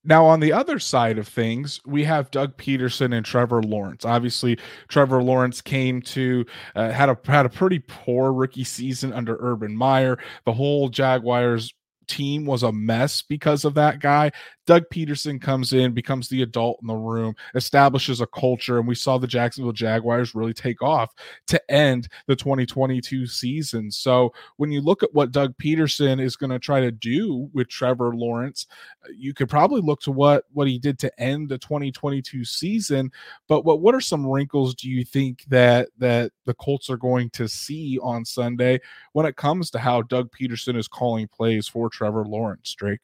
Now, 0.04 0.24
on 0.24 0.40
the 0.40 0.52
other 0.52 0.80
side 0.80 1.16
of 1.18 1.28
things, 1.28 1.80
we 1.86 2.04
have 2.04 2.30
Doug 2.32 2.56
Pederson 2.56 3.14
and 3.14 3.24
Trevor 3.24 3.62
Lawrence. 3.62 4.04
Obviously, 4.04 4.58
Trevor 4.88 5.22
Lawrence 5.22 5.60
came 5.60 6.02
to 6.02 6.44
uh, 6.74 6.90
had 6.90 7.08
a 7.08 7.16
had 7.24 7.46
a 7.46 7.48
pretty 7.48 7.78
poor 7.78 8.32
rookie 8.32 8.64
season 8.64 9.12
under 9.12 9.36
Urban 9.38 9.76
Meyer. 9.76 10.18
The 10.44 10.54
whole 10.54 10.88
Jaguars 10.88 11.72
team 12.12 12.44
was 12.44 12.62
a 12.62 12.70
mess 12.70 13.22
because 13.22 13.64
of 13.64 13.72
that 13.74 13.98
guy. 13.98 14.30
Doug 14.66 14.84
Pederson 14.92 15.40
comes 15.40 15.72
in, 15.72 15.92
becomes 15.92 16.28
the 16.28 16.42
adult 16.42 16.78
in 16.82 16.86
the 16.86 16.94
room, 16.94 17.34
establishes 17.54 18.20
a 18.20 18.26
culture, 18.26 18.78
and 18.78 18.86
we 18.86 18.94
saw 18.94 19.18
the 19.18 19.26
Jacksonville 19.26 19.72
Jaguars 19.72 20.34
really 20.34 20.54
take 20.54 20.82
off 20.82 21.12
to 21.48 21.60
end 21.70 22.08
the 22.28 22.36
2022 22.36 23.26
season. 23.26 23.90
So 23.90 24.32
when 24.58 24.70
you 24.70 24.80
look 24.80 25.02
at 25.02 25.12
what 25.14 25.32
Doug 25.32 25.56
Pederson 25.56 26.20
is 26.20 26.36
going 26.36 26.50
to 26.50 26.58
try 26.58 26.80
to 26.80 26.92
do 26.92 27.50
with 27.52 27.68
Trevor 27.68 28.14
Lawrence, 28.14 28.66
you 29.16 29.34
could 29.34 29.48
probably 29.48 29.80
look 29.80 30.00
to 30.02 30.12
what 30.12 30.44
what 30.52 30.68
he 30.68 30.78
did 30.78 30.98
to 31.00 31.20
end 31.20 31.48
the 31.48 31.58
2022 31.58 32.44
season. 32.44 33.10
But 33.48 33.64
what 33.64 33.80
what 33.80 33.94
are 33.94 34.00
some 34.00 34.26
wrinkles 34.26 34.74
do 34.74 34.88
you 34.88 35.04
think 35.04 35.44
that 35.48 35.88
that 35.98 36.30
the 36.44 36.54
Colts 36.54 36.90
are 36.90 36.96
going 36.96 37.30
to 37.30 37.48
see 37.48 37.98
on 38.00 38.24
Sunday 38.24 38.80
when 39.12 39.26
it 39.26 39.36
comes 39.36 39.70
to 39.70 39.78
how 39.78 40.02
Doug 40.02 40.30
Pederson 40.30 40.76
is 40.76 40.86
calling 40.88 41.26
plays 41.26 41.66
for 41.66 41.88
Trevor 41.88 42.01
Lawrence, 42.10 42.74
Drake? 42.74 43.00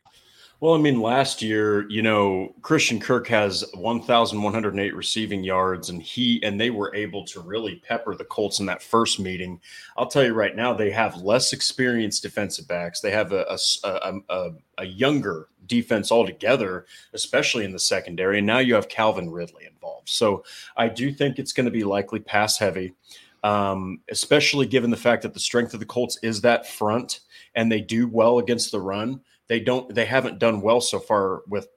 Well, 0.61 0.75
I 0.75 0.78
mean, 0.78 1.00
last 1.00 1.40
year, 1.40 1.88
you 1.88 2.02
know, 2.02 2.52
Christian 2.62 2.99
Kirk 2.99 3.28
has 3.28 3.64
1,108 3.75 4.95
receiving 4.97 5.45
yards, 5.45 5.88
and 5.88 6.02
he 6.02 6.43
and 6.43 6.61
they 6.61 6.71
were 6.71 6.93
able 6.97 7.25
to 7.26 7.40
really 7.40 7.76
pepper 7.87 8.17
the 8.17 8.25
Colts 8.25 8.59
in 8.59 8.67
that 8.67 8.83
first 8.83 9.21
meeting. 9.21 9.61
I'll 9.97 10.09
tell 10.09 10.25
you 10.25 10.35
right 10.35 10.57
now, 10.57 10.75
they 10.75 10.90
have 10.90 11.23
less 11.23 11.52
experienced 11.52 12.25
defensive 12.25 12.67
backs. 12.67 13.00
They 13.00 13.12
have 13.12 13.31
a 13.33 13.57
a, 13.85 14.14
a, 14.28 14.50
a 14.78 14.85
younger 14.85 15.47
defense 15.69 16.11
altogether, 16.11 16.87
especially 17.12 17.64
in 17.64 17.73
the 17.73 17.78
secondary. 17.78 18.38
And 18.38 18.47
now 18.47 18.59
you 18.59 18.75
have 18.75 18.88
Calvin 18.88 19.31
Ridley 19.31 19.67
involved. 19.67 20.09
So 20.09 20.43
I 20.76 20.88
do 20.88 21.12
think 21.12 21.38
it's 21.38 21.52
going 21.52 21.67
to 21.67 21.71
be 21.71 21.85
likely 21.85 22.19
pass 22.19 22.59
heavy, 22.59 22.95
um, 23.45 24.00
especially 24.11 24.67
given 24.67 24.90
the 24.90 24.97
fact 24.97 25.23
that 25.23 25.35
the 25.35 25.40
strength 25.40 25.73
of 25.75 25.81
the 25.81 25.87
Colts 25.87 26.19
is 26.23 26.40
that 26.40 26.67
front, 26.67 27.21
and 27.59 27.71
they 27.71 27.83
do 27.83 28.09
well 28.09 28.38
against 28.38 28.73
the 28.73 28.81
run 28.81 29.21
they 29.49 29.61
don't 29.61 29.93
they 29.95 30.05
haven't 30.05 30.38
done 30.38 30.61
well 30.61 30.81
so 30.81 31.00
far 31.00 31.43
with 31.49 31.69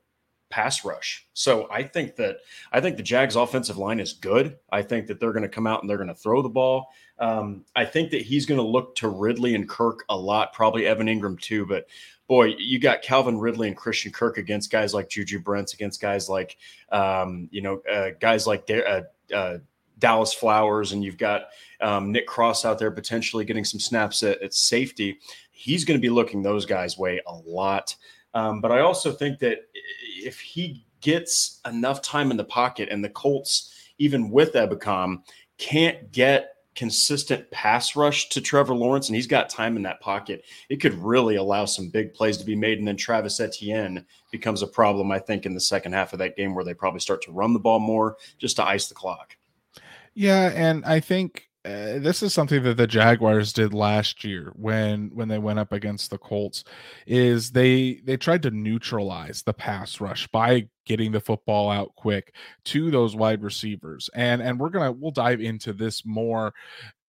pass 0.50 0.84
rush. 0.84 1.26
So 1.34 1.68
I 1.72 1.84
think 1.84 2.18
that 2.18 2.38
I 2.72 2.82
think 2.82 2.98
the 2.98 3.04
Jags 3.04 3.36
offensive 3.36 3.78
line 3.78 4.00
is 4.00 4.14
good. 4.14 4.58
I 4.72 4.84
think 4.84 5.08
that 5.08 5.20
they're 5.20 5.32
going 5.32 5.44
to 5.44 5.50
come 5.50 5.66
out 5.66 5.82
and 5.82 5.90
they're 5.90 5.98
going 5.98 6.10
to 6.10 6.14
throw 6.14 6.42
the 6.42 6.50
ball. 6.50 6.90
Um, 7.18 7.66
I 7.76 7.86
think 7.86 8.12
that 8.12 8.22
he's 8.22 8.46
going 8.46 8.60
to 8.60 8.66
look 8.66 8.96
to 8.98 9.08
Ridley 9.08 9.56
and 9.56 9.68
Kirk 9.68 10.04
a 10.10 10.18
lot, 10.18 10.54
probably 10.54 10.86
Evan 10.86 11.08
Engram 11.08 11.40
too. 11.40 11.66
But 11.66 11.88
boy, 12.28 12.54
you 12.58 12.80
got 12.80 13.02
Calvin 13.02 13.40
Ridley 13.40 13.70
and 13.70 13.78
Christian 13.78 14.12
Kirk 14.12 14.38
against 14.38 14.70
guys 14.70 14.94
like 14.94 15.10
Juju 15.10 15.40
Brents, 15.40 15.74
against 15.74 16.02
guys 16.02 16.30
like 16.30 16.58
um, 16.92 17.48
you 17.52 17.62
know 17.62 17.82
uh, 17.90 18.10
guys 18.20 18.46
like 18.46 18.70
uh, 18.70 19.02
uh, 19.34 19.58
Dallas 20.02 20.34
Flowers, 20.34 20.92
and 20.92 21.02
you've 21.02 21.18
got 21.18 21.44
um, 21.80 22.12
Nick 22.12 22.28
Cross 22.28 22.66
out 22.66 22.78
there 22.78 22.92
potentially 22.92 23.46
getting 23.46 23.64
some 23.64 23.80
snaps 23.80 24.22
at, 24.22 24.42
at 24.42 24.54
safety 24.54 25.18
he's 25.62 25.86
going 25.86 25.98
to 25.98 26.02
be 26.02 26.10
looking 26.10 26.42
those 26.42 26.66
guys' 26.66 26.98
way 26.98 27.22
a 27.28 27.36
lot. 27.46 27.96
Um, 28.34 28.62
but 28.62 28.72
I 28.72 28.80
also 28.80 29.12
think 29.12 29.38
that 29.40 29.60
if 30.24 30.40
he 30.40 30.84
gets 31.02 31.60
enough 31.68 32.02
time 32.02 32.32
in 32.32 32.38
the 32.38 32.44
pocket 32.44 32.90
and 32.90 33.04
the 33.04 33.10
Colts, 33.10 33.72
even 34.00 34.32
with 34.32 34.54
Ebukam, 34.54 35.18
can't 35.60 36.12
get 36.12 36.56
consistent 36.74 37.52
pass 37.52 37.96
rush 37.96 38.30
to 38.30 38.42
Trevor 38.42 38.74
Lawrence 38.74 39.08
and 39.08 39.16
he's 39.16 39.28
got 39.28 39.50
time 39.50 39.76
in 39.76 39.84
that 39.84 40.02
pocket, 40.02 40.46
it 40.70 40.78
could 40.78 40.96
really 40.96 41.36
allow 41.36 41.66
some 41.66 41.90
big 41.90 42.12
plays 42.14 42.38
to 42.38 42.46
be 42.46 42.56
made. 42.56 42.80
And 42.80 42.88
then 42.88 42.98
Travis 42.98 43.40
Etienne 43.40 44.04
becomes 44.32 44.64
a 44.64 44.68
problem, 44.68 45.12
I 45.12 45.20
think, 45.20 45.46
in 45.46 45.54
the 45.54 45.60
second 45.60 45.94
half 45.94 46.14
of 46.14 46.20
that 46.20 46.36
game 46.36 46.56
where 46.56 46.66
they 46.66 46.74
probably 46.74 47.02
start 47.02 47.22
to 47.24 47.32
run 47.32 47.54
the 47.54 47.60
ball 47.60 47.80
more 47.80 48.18
just 48.40 48.56
to 48.56 48.66
ice 48.66 48.88
the 48.88 48.96
clock. 48.96 49.36
Yeah. 50.14 50.52
And 50.54 50.86
I 50.86 51.00
think 51.00 51.48
uh, 51.64 52.00
this 52.00 52.24
is 52.24 52.34
something 52.34 52.64
that 52.64 52.78
the 52.78 52.88
Jaguars 52.88 53.54
did 53.54 53.72
last 53.72 54.24
year 54.24 54.52
when 54.56 55.12
when 55.14 55.28
they 55.28 55.38
went 55.38 55.60
up 55.60 55.72
against 55.72 56.10
the 56.10 56.18
Colts 56.18 56.64
is 57.06 57.52
they 57.52 58.02
they 58.04 58.18
tried 58.18 58.42
to 58.44 58.52
neutralize 58.52 59.44
the 59.44 59.54
pass 59.54 60.02
rush 60.02 60.28
by 60.30 60.68
getting 60.88 61.12
the 61.12 61.20
football 61.20 61.70
out 61.70 61.94
quick 61.96 62.34
to 62.66 62.90
those 62.90 63.16
wide 63.16 63.44
receivers 63.44 64.10
and 64.16 64.42
and 64.42 64.60
we're 64.60 64.70
going 64.70 64.86
to 64.86 64.92
we'll 64.92 65.12
dive 65.12 65.40
into 65.40 65.72
this 65.72 66.04
more 66.04 66.52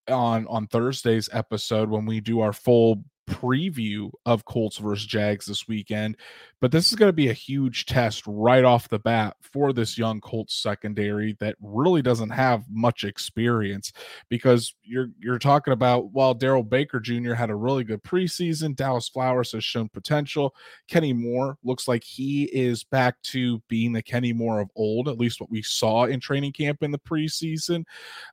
on 0.08 0.46
on 0.48 0.66
Thursday's 0.66 1.30
episode 1.32 1.88
when 1.88 2.04
we 2.04 2.20
do 2.20 2.40
our 2.40 2.52
full 2.52 3.02
preview 3.42 4.10
of 4.26 4.44
Colts 4.44 4.78
versus 4.78 5.06
Jags 5.06 5.46
this 5.46 5.66
weekend. 5.66 6.16
But 6.60 6.70
this 6.70 6.92
is 6.92 6.94
going 6.96 7.08
to 7.08 7.12
be 7.12 7.28
a 7.28 7.32
huge 7.32 7.86
test 7.86 8.22
right 8.24 8.64
off 8.64 8.88
the 8.88 9.00
bat 9.00 9.36
for 9.40 9.72
this 9.72 9.98
young 9.98 10.20
Colts 10.20 10.54
secondary 10.54 11.36
that 11.40 11.56
really 11.60 12.02
doesn't 12.02 12.30
have 12.30 12.64
much 12.70 13.02
experience 13.02 13.92
because 14.28 14.74
you're 14.84 15.08
you're 15.18 15.40
talking 15.40 15.72
about 15.72 16.12
while 16.12 16.34
Darrell 16.34 16.62
Baker 16.62 17.00
Jr. 17.00 17.34
had 17.34 17.50
a 17.50 17.54
really 17.56 17.82
good 17.82 18.02
preseason, 18.04 18.76
Dallas 18.76 19.08
Flowers 19.08 19.50
has 19.52 19.64
shown 19.64 19.88
potential. 19.88 20.54
Kenny 20.86 21.12
Moore 21.12 21.58
looks 21.64 21.88
like 21.88 22.04
he 22.04 22.44
is 22.44 22.84
back 22.84 23.20
to 23.22 23.60
being 23.68 23.92
the 23.92 24.02
Kenny 24.02 24.32
Moore 24.32 24.60
of 24.60 24.70
old, 24.76 25.08
at 25.08 25.18
least 25.18 25.40
what 25.40 25.50
we 25.50 25.62
saw 25.62 26.04
in 26.04 26.20
training 26.20 26.52
camp 26.52 26.84
in 26.84 26.92
the 26.92 26.98
preseason. 26.98 27.84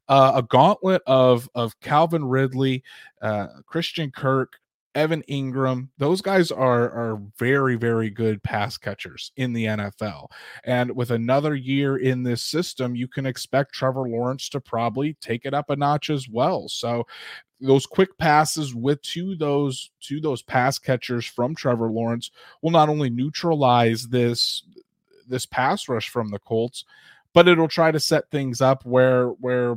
Uh, 0.07 0.33
a 0.35 0.43
gauntlet 0.43 1.01
of 1.07 1.49
of 1.55 1.79
Calvin 1.79 2.25
Ridley, 2.25 2.83
uh, 3.23 3.47
Christian 3.65 4.11
Kirk, 4.11 4.59
Evan 4.95 5.23
Engram, 5.29 5.89
those 5.97 6.21
guys 6.21 6.51
are 6.51 6.89
are 6.89 7.21
very 7.37 7.75
very 7.75 8.09
good 8.09 8.41
pass 8.43 8.77
catchers 8.77 9.31
in 9.37 9.53
the 9.53 9.65
NFL. 9.65 10.27
And 10.63 10.95
with 10.95 11.11
another 11.11 11.55
year 11.55 11.97
in 11.97 12.23
this 12.23 12.41
system, 12.41 12.95
you 12.95 13.07
can 13.07 13.25
expect 13.25 13.73
Trevor 13.73 14.09
Lawrence 14.09 14.49
to 14.49 14.59
probably 14.59 15.15
take 15.21 15.45
it 15.45 15.53
up 15.53 15.69
a 15.69 15.75
notch 15.75 16.09
as 16.09 16.27
well. 16.27 16.67
So 16.67 17.05
those 17.61 17.85
quick 17.85 18.17
passes 18.17 18.73
with 18.73 19.01
to 19.01 19.35
those 19.35 19.91
to 20.01 20.19
those 20.19 20.41
pass 20.41 20.79
catchers 20.79 21.25
from 21.25 21.55
Trevor 21.55 21.91
Lawrence 21.91 22.31
will 22.61 22.71
not 22.71 22.89
only 22.89 23.09
neutralize 23.09 24.07
this 24.07 24.63
this 25.27 25.45
pass 25.45 25.87
rush 25.87 26.09
from 26.09 26.29
the 26.29 26.39
Colts, 26.39 26.85
but 27.33 27.47
it'll 27.47 27.67
try 27.67 27.91
to 27.91 27.99
set 27.99 28.29
things 28.31 28.61
up 28.61 28.85
where 28.85 29.27
where 29.27 29.75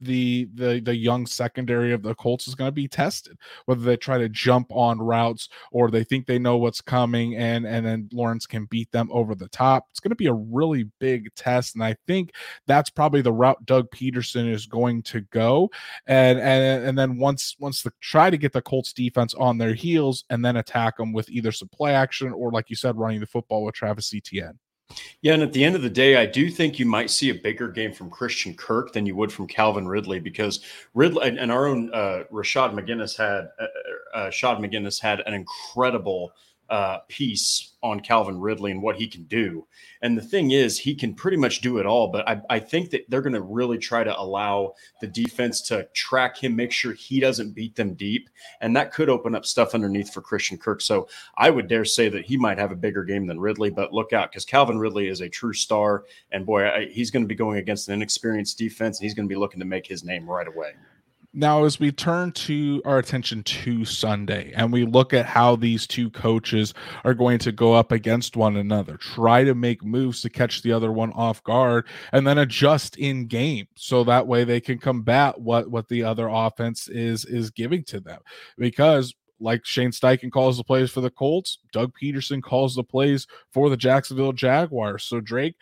the 0.00 0.48
the 0.54 0.80
the 0.80 0.94
young 0.94 1.26
secondary 1.26 1.92
of 1.92 2.02
the 2.02 2.14
Colts 2.14 2.48
is 2.48 2.54
going 2.54 2.68
to 2.68 2.72
be 2.72 2.88
tested. 2.88 3.36
Whether 3.66 3.82
they 3.82 3.96
try 3.96 4.18
to 4.18 4.28
jump 4.28 4.68
on 4.70 4.98
routes 4.98 5.48
or 5.72 5.90
they 5.90 6.04
think 6.04 6.26
they 6.26 6.38
know 6.38 6.56
what's 6.56 6.80
coming, 6.80 7.36
and 7.36 7.66
and 7.66 7.84
then 7.84 8.08
Lawrence 8.12 8.46
can 8.46 8.66
beat 8.66 8.90
them 8.92 9.08
over 9.12 9.34
the 9.34 9.48
top. 9.48 9.86
It's 9.90 10.00
going 10.00 10.10
to 10.10 10.16
be 10.16 10.26
a 10.26 10.34
really 10.34 10.90
big 10.98 11.34
test, 11.34 11.74
and 11.74 11.84
I 11.84 11.96
think 12.06 12.32
that's 12.66 12.90
probably 12.90 13.22
the 13.22 13.32
route 13.32 13.64
Doug 13.66 13.90
Pederson 13.90 14.50
is 14.50 14.66
going 14.66 15.02
to 15.04 15.20
go. 15.22 15.70
And 16.06 16.38
and 16.38 16.84
and 16.84 16.98
then 16.98 17.18
once 17.18 17.56
once 17.58 17.82
the 17.82 17.92
try 18.00 18.30
to 18.30 18.36
get 18.36 18.52
the 18.52 18.62
Colts 18.62 18.92
defense 18.92 19.34
on 19.34 19.58
their 19.58 19.74
heels, 19.74 20.24
and 20.30 20.44
then 20.44 20.56
attack 20.56 20.96
them 20.96 21.12
with 21.12 21.28
either 21.30 21.52
some 21.52 21.68
play 21.68 21.94
action 21.94 22.32
or 22.32 22.50
like 22.50 22.70
you 22.70 22.76
said, 22.76 22.96
running 22.96 23.20
the 23.20 23.26
football 23.26 23.64
with 23.64 23.74
Travis 23.74 24.12
Etienne. 24.14 24.58
Yeah, 25.22 25.32
and 25.32 25.42
at 25.42 25.52
the 25.52 25.64
end 25.64 25.74
of 25.74 25.82
the 25.82 25.90
day, 25.90 26.16
I 26.16 26.26
do 26.26 26.50
think 26.50 26.78
you 26.78 26.84
might 26.84 27.10
see 27.10 27.30
a 27.30 27.34
bigger 27.34 27.68
game 27.68 27.92
from 27.92 28.10
Christian 28.10 28.54
Kirk 28.54 28.92
than 28.92 29.06
you 29.06 29.16
would 29.16 29.32
from 29.32 29.46
Calvin 29.46 29.88
Ridley 29.88 30.20
because 30.20 30.60
Ridley 30.92 31.28
and, 31.38 31.50
our 31.50 31.66
own 31.66 31.90
uh, 31.94 32.24
Rashad 32.30 32.74
McGinnis 32.74 33.16
had 33.16 33.48
uh, 33.58 33.66
uh, 34.14 34.30
Rashad 34.30 34.58
McGinnis 34.60 35.00
had 35.00 35.20
an 35.20 35.32
incredible 35.32 36.32
uh, 36.70 36.98
piece 37.08 37.72
on 37.82 38.00
Calvin 38.00 38.40
Ridley 38.40 38.70
and 38.70 38.82
what 38.82 38.96
he 38.96 39.06
can 39.06 39.24
do. 39.24 39.66
And 40.00 40.16
the 40.16 40.22
thing 40.22 40.52
is, 40.52 40.78
he 40.78 40.94
can 40.94 41.14
pretty 41.14 41.36
much 41.36 41.60
do 41.60 41.78
it 41.78 41.86
all. 41.86 42.08
But 42.08 42.26
I, 42.28 42.40
I 42.48 42.58
think 42.58 42.90
that 42.90 43.04
they're 43.08 43.22
going 43.22 43.34
to 43.34 43.42
really 43.42 43.78
try 43.78 44.02
to 44.04 44.18
allow 44.18 44.74
the 45.00 45.06
defense 45.06 45.60
to 45.62 45.86
track 45.94 46.36
him, 46.36 46.56
make 46.56 46.72
sure 46.72 46.92
he 46.94 47.20
doesn't 47.20 47.54
beat 47.54 47.76
them 47.76 47.94
deep. 47.94 48.30
And 48.60 48.74
that 48.76 48.92
could 48.92 49.08
open 49.08 49.34
up 49.34 49.44
stuff 49.44 49.74
underneath 49.74 50.12
for 50.12 50.22
Christian 50.22 50.56
Kirk. 50.56 50.80
So 50.80 51.08
I 51.36 51.50
would 51.50 51.68
dare 51.68 51.84
say 51.84 52.08
that 52.08 52.24
he 52.24 52.36
might 52.36 52.58
have 52.58 52.72
a 52.72 52.76
bigger 52.76 53.04
game 53.04 53.26
than 53.26 53.40
Ridley. 53.40 53.70
But 53.70 53.92
look 53.92 54.12
out 54.12 54.30
because 54.30 54.44
Calvin 54.44 54.78
Ridley 54.78 55.08
is 55.08 55.20
a 55.20 55.28
true 55.28 55.54
star. 55.54 56.04
And 56.32 56.46
boy, 56.46 56.66
I, 56.66 56.86
he's 56.86 57.10
going 57.10 57.24
to 57.24 57.28
be 57.28 57.34
going 57.34 57.58
against 57.58 57.88
an 57.88 57.94
inexperienced 57.94 58.58
defense. 58.58 58.98
And 58.98 59.04
he's 59.04 59.14
going 59.14 59.28
to 59.28 59.32
be 59.32 59.38
looking 59.38 59.60
to 59.60 59.66
make 59.66 59.86
his 59.86 60.04
name 60.04 60.28
right 60.28 60.48
away. 60.48 60.72
Now, 61.36 61.64
as 61.64 61.80
we 61.80 61.90
turn 61.90 62.30
to 62.30 62.80
our 62.84 62.98
attention 62.98 63.42
to 63.42 63.84
Sunday 63.84 64.52
and 64.54 64.72
we 64.72 64.86
look 64.86 65.12
at 65.12 65.26
how 65.26 65.56
these 65.56 65.84
two 65.84 66.08
coaches 66.10 66.72
are 67.02 67.12
going 67.12 67.40
to 67.40 67.50
go 67.50 67.72
up 67.72 67.90
against 67.90 68.36
one 68.36 68.56
another, 68.56 68.96
try 68.98 69.42
to 69.42 69.52
make 69.52 69.82
moves 69.82 70.22
to 70.22 70.30
catch 70.30 70.62
the 70.62 70.70
other 70.70 70.92
one 70.92 71.12
off 71.14 71.42
guard, 71.42 71.88
and 72.12 72.24
then 72.24 72.38
adjust 72.38 72.96
in 72.98 73.26
game 73.26 73.66
so 73.74 74.04
that 74.04 74.28
way 74.28 74.44
they 74.44 74.60
can 74.60 74.78
combat 74.78 75.40
what 75.40 75.68
what 75.68 75.88
the 75.88 76.04
other 76.04 76.28
offense 76.28 76.86
is 76.86 77.24
is 77.24 77.50
giving 77.50 77.82
to 77.82 77.98
them. 77.98 78.20
Because 78.56 79.12
like 79.40 79.64
Shane 79.64 79.90
Steichen 79.90 80.30
calls 80.30 80.56
the 80.56 80.62
plays 80.62 80.92
for 80.92 81.00
the 81.00 81.10
Colts, 81.10 81.58
Doug 81.72 81.92
Pederson 82.00 82.44
calls 82.44 82.76
the 82.76 82.84
plays 82.84 83.26
for 83.52 83.70
the 83.70 83.76
Jacksonville 83.76 84.32
Jaguars. 84.32 85.02
So 85.02 85.20
Drake, 85.20 85.56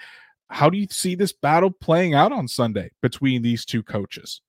how 0.48 0.68
do 0.68 0.76
you 0.76 0.86
see 0.90 1.14
this 1.14 1.32
battle 1.32 1.70
playing 1.70 2.12
out 2.12 2.30
on 2.30 2.46
Sunday 2.46 2.90
between 3.00 3.40
these 3.40 3.64
two 3.64 3.82
coaches? 3.82 4.42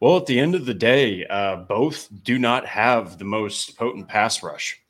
Well, 0.00 0.16
at 0.16 0.26
the 0.26 0.38
end 0.38 0.54
of 0.54 0.66
the 0.66 0.74
day, 0.74 1.26
uh, 1.26 1.56
both 1.56 2.08
do 2.24 2.38
not 2.38 2.66
have 2.66 3.18
the 3.18 3.24
most 3.24 3.76
potent 3.76 4.08
pass 4.08 4.42
rush. 4.42 4.80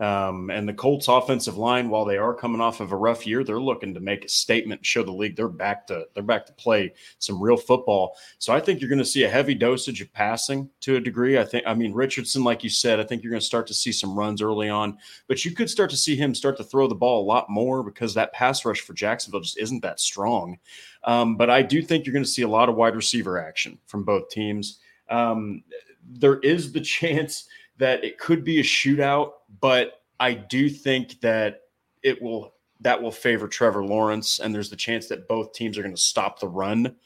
Um, 0.00 0.50
and 0.50 0.68
the 0.68 0.74
Colts 0.74 1.06
offensive 1.06 1.56
line, 1.56 1.88
while 1.88 2.04
they 2.04 2.16
are 2.16 2.34
coming 2.34 2.60
off 2.60 2.80
of 2.80 2.90
a 2.90 2.96
rough 2.96 3.28
year, 3.28 3.44
they're 3.44 3.60
looking 3.60 3.94
to 3.94 4.00
make 4.00 4.24
a 4.24 4.28
statement, 4.28 4.84
show 4.84 5.04
the 5.04 5.12
league 5.12 5.36
they're 5.36 5.48
back 5.48 5.86
to 5.86 6.06
they're 6.14 6.24
back 6.24 6.46
to 6.46 6.52
play 6.54 6.92
some 7.20 7.40
real 7.40 7.56
football. 7.56 8.16
So 8.38 8.52
I 8.52 8.58
think 8.58 8.80
you're 8.80 8.90
going 8.90 8.98
to 8.98 9.04
see 9.04 9.22
a 9.22 9.30
heavy 9.30 9.54
dosage 9.54 10.00
of 10.00 10.12
passing 10.12 10.68
to 10.80 10.96
a 10.96 11.00
degree. 11.00 11.38
I 11.38 11.44
think 11.44 11.64
I 11.64 11.74
mean 11.74 11.92
Richardson, 11.92 12.42
like 12.42 12.64
you 12.64 12.70
said, 12.70 12.98
I 12.98 13.04
think 13.04 13.22
you're 13.22 13.30
going 13.30 13.40
to 13.40 13.46
start 13.46 13.68
to 13.68 13.74
see 13.74 13.92
some 13.92 14.18
runs 14.18 14.42
early 14.42 14.68
on, 14.68 14.98
but 15.28 15.44
you 15.44 15.52
could 15.52 15.70
start 15.70 15.90
to 15.90 15.96
see 15.96 16.16
him 16.16 16.34
start 16.34 16.56
to 16.56 16.64
throw 16.64 16.88
the 16.88 16.94
ball 16.96 17.22
a 17.22 17.28
lot 17.28 17.48
more 17.48 17.84
because 17.84 18.14
that 18.14 18.32
pass 18.32 18.64
rush 18.64 18.80
for 18.80 18.94
Jacksonville 18.94 19.40
just 19.40 19.58
isn't 19.58 19.82
that 19.82 20.00
strong. 20.00 20.58
Um, 21.04 21.36
but 21.36 21.50
I 21.50 21.62
do 21.62 21.80
think 21.82 22.04
you're 22.04 22.14
going 22.14 22.24
to 22.24 22.30
see 22.30 22.42
a 22.42 22.48
lot 22.48 22.68
of 22.68 22.74
wide 22.74 22.96
receiver 22.96 23.38
action 23.38 23.78
from 23.86 24.02
both 24.02 24.28
teams. 24.28 24.80
Um, 25.08 25.62
there 26.04 26.40
is 26.40 26.72
the 26.72 26.80
chance 26.80 27.46
that 27.78 28.04
it 28.04 28.18
could 28.18 28.44
be 28.44 28.60
a 28.60 28.62
shootout, 28.62 29.32
but 29.60 30.02
I 30.20 30.34
do 30.34 30.68
think 30.68 31.20
that 31.20 31.62
it 32.02 32.20
will 32.20 32.54
that 32.80 33.00
will 33.00 33.12
favor 33.12 33.48
Trevor 33.48 33.84
Lawrence, 33.84 34.40
and 34.40 34.54
there's 34.54 34.70
the 34.70 34.76
chance 34.76 35.08
that 35.08 35.26
both 35.26 35.52
teams 35.52 35.78
are 35.78 35.82
going 35.82 35.94
to 35.94 36.00
stop 36.00 36.38
the 36.38 36.48
run, 36.48 36.96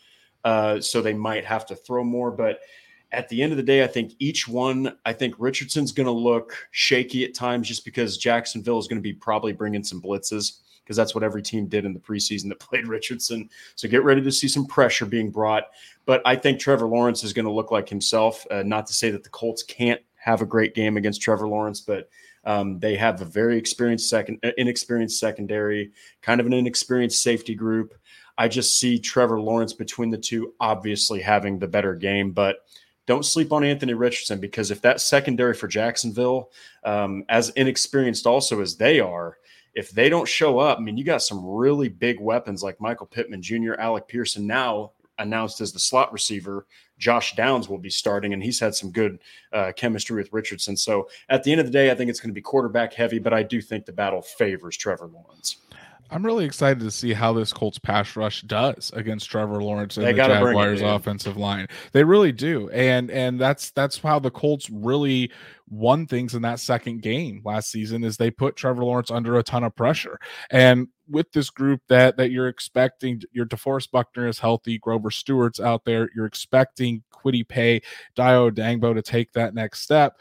uh, 0.44 0.80
so 0.80 1.00
they 1.00 1.14
might 1.14 1.44
have 1.44 1.66
to 1.66 1.76
throw 1.76 2.02
more. 2.02 2.30
But 2.30 2.60
at 3.12 3.28
the 3.28 3.42
end 3.42 3.52
of 3.52 3.56
the 3.56 3.62
day, 3.62 3.84
I 3.84 3.86
think 3.86 4.14
each 4.18 4.48
one, 4.48 4.96
I 5.06 5.12
think 5.12 5.34
Richardson's 5.38 5.92
going 5.92 6.06
to 6.06 6.12
look 6.12 6.56
shaky 6.72 7.24
at 7.24 7.34
times, 7.34 7.68
just 7.68 7.84
because 7.84 8.18
Jacksonville 8.18 8.78
is 8.78 8.88
going 8.88 8.98
to 8.98 9.02
be 9.02 9.12
probably 9.12 9.52
bringing 9.52 9.84
some 9.84 10.02
blitzes 10.02 10.58
because 10.88 10.96
that's 10.96 11.14
what 11.14 11.22
every 11.22 11.42
team 11.42 11.66
did 11.66 11.84
in 11.84 11.92
the 11.92 12.00
preseason 12.00 12.48
that 12.48 12.58
played 12.60 12.88
Richardson. 12.88 13.50
So 13.76 13.88
get 13.88 14.04
ready 14.04 14.22
to 14.22 14.32
see 14.32 14.48
some 14.48 14.66
pressure 14.66 15.04
being 15.04 15.30
brought. 15.30 15.64
But 16.06 16.22
I 16.24 16.34
think 16.34 16.58
Trevor 16.58 16.86
Lawrence 16.86 17.22
is 17.22 17.34
going 17.34 17.44
to 17.44 17.52
look 17.52 17.70
like 17.70 17.90
himself. 17.90 18.46
Uh, 18.50 18.62
not 18.62 18.86
to 18.86 18.94
say 18.94 19.10
that 19.10 19.22
the 19.22 19.28
Colts 19.28 19.62
can't 19.62 20.00
have 20.28 20.42
a 20.42 20.46
great 20.46 20.74
game 20.74 20.98
against 20.98 21.22
Trevor 21.22 21.48
Lawrence, 21.48 21.80
but 21.80 22.10
um, 22.44 22.78
they 22.78 22.96
have 22.96 23.22
a 23.22 23.24
very 23.24 23.56
experienced 23.56 24.10
second, 24.10 24.38
uh, 24.44 24.50
inexperienced 24.58 25.18
secondary, 25.18 25.90
kind 26.20 26.38
of 26.38 26.46
an 26.46 26.52
inexperienced 26.52 27.22
safety 27.22 27.54
group. 27.54 27.94
I 28.36 28.46
just 28.46 28.78
see 28.78 28.98
Trevor 28.98 29.40
Lawrence 29.40 29.72
between 29.72 30.10
the 30.10 30.18
two, 30.18 30.52
obviously 30.60 31.22
having 31.22 31.58
the 31.58 31.66
better 31.66 31.94
game, 31.94 32.32
but 32.32 32.58
don't 33.06 33.24
sleep 33.24 33.52
on 33.52 33.64
Anthony 33.64 33.94
Richardson 33.94 34.38
because 34.38 34.70
if 34.70 34.82
that 34.82 35.00
secondary 35.00 35.54
for 35.54 35.66
Jacksonville, 35.66 36.50
um, 36.84 37.24
as 37.30 37.48
inexperienced 37.50 38.26
also 38.26 38.60
as 38.60 38.76
they 38.76 39.00
are, 39.00 39.38
if 39.74 39.92
they 39.92 40.10
don't 40.10 40.28
show 40.28 40.58
up, 40.58 40.76
I 40.76 40.82
mean, 40.82 40.98
you 40.98 41.04
got 41.04 41.22
some 41.22 41.42
really 41.42 41.88
big 41.88 42.20
weapons 42.20 42.62
like 42.62 42.82
Michael 42.82 43.06
Pittman 43.06 43.40
Jr., 43.40 43.74
Alec 43.78 44.08
Pearson 44.08 44.46
now 44.46 44.92
announced 45.18 45.60
as 45.60 45.72
the 45.72 45.78
slot 45.78 46.12
receiver 46.12 46.66
Josh 46.98 47.36
Downs 47.36 47.68
will 47.68 47.78
be 47.78 47.90
starting, 47.90 48.32
and 48.32 48.42
he's 48.42 48.58
had 48.58 48.74
some 48.74 48.90
good 48.90 49.20
uh, 49.52 49.72
chemistry 49.76 50.16
with 50.16 50.32
Richardson. 50.32 50.76
So 50.76 51.08
at 51.28 51.44
the 51.44 51.52
end 51.52 51.60
of 51.60 51.66
the 51.66 51.72
day, 51.72 51.90
I 51.90 51.94
think 51.94 52.10
it's 52.10 52.20
going 52.20 52.30
to 52.30 52.34
be 52.34 52.40
quarterback 52.42 52.92
heavy, 52.92 53.18
but 53.18 53.32
I 53.32 53.42
do 53.42 53.60
think 53.60 53.86
the 53.86 53.92
battle 53.92 54.22
favors 54.22 54.76
Trevor 54.76 55.06
Lawrence. 55.06 55.58
I'm 56.10 56.24
really 56.24 56.44
excited 56.44 56.80
to 56.80 56.90
see 56.90 57.12
how 57.12 57.32
this 57.32 57.52
Colts 57.52 57.78
pass 57.78 58.16
rush 58.16 58.42
does 58.42 58.90
against 58.94 59.30
Trevor 59.30 59.62
Lawrence 59.62 59.96
and 59.96 60.06
they 60.06 60.12
the 60.12 60.26
Jaguars 60.26 60.80
offensive 60.80 61.36
line. 61.36 61.66
They 61.92 62.04
really 62.04 62.32
do, 62.32 62.70
and 62.70 63.10
and 63.10 63.38
that's 63.38 63.70
that's 63.72 63.98
how 63.98 64.18
the 64.18 64.30
Colts 64.30 64.70
really 64.70 65.30
won 65.68 66.06
things 66.06 66.34
in 66.34 66.42
that 66.42 66.60
second 66.60 67.02
game 67.02 67.42
last 67.44 67.70
season. 67.70 68.04
Is 68.04 68.16
they 68.16 68.30
put 68.30 68.56
Trevor 68.56 68.84
Lawrence 68.84 69.10
under 69.10 69.36
a 69.36 69.42
ton 69.42 69.64
of 69.64 69.76
pressure, 69.76 70.18
and 70.50 70.88
with 71.08 71.30
this 71.32 71.50
group 71.50 71.82
that 71.88 72.16
that 72.16 72.30
you're 72.30 72.48
expecting, 72.48 73.20
your 73.32 73.46
DeForest 73.46 73.90
Buckner 73.90 74.28
is 74.28 74.38
healthy, 74.38 74.78
Grover 74.78 75.10
Stewart's 75.10 75.60
out 75.60 75.84
there. 75.84 76.08
You're 76.14 76.26
expecting 76.26 77.02
Kwity 77.12 77.46
Paye, 77.46 77.82
Dayo 78.16 78.50
Odeyingbo 78.50 78.94
to 78.94 79.02
take 79.02 79.32
that 79.32 79.54
next 79.54 79.80
step. 79.82 80.18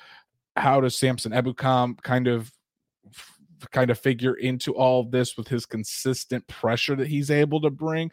How 0.57 0.81
does 0.81 0.95
Samson 0.95 1.31
Ebukam 1.31 2.01
kind 2.01 2.27
of 2.27 2.51
kind 3.71 3.89
of 3.89 3.99
figure 3.99 4.35
into 4.35 4.73
all 4.73 5.01
of 5.01 5.11
this 5.11 5.37
with 5.37 5.47
his 5.47 5.65
consistent 5.65 6.47
pressure 6.47 6.95
that 6.95 7.07
he's 7.07 7.31
able 7.31 7.61
to 7.61 7.69
bring. 7.69 8.11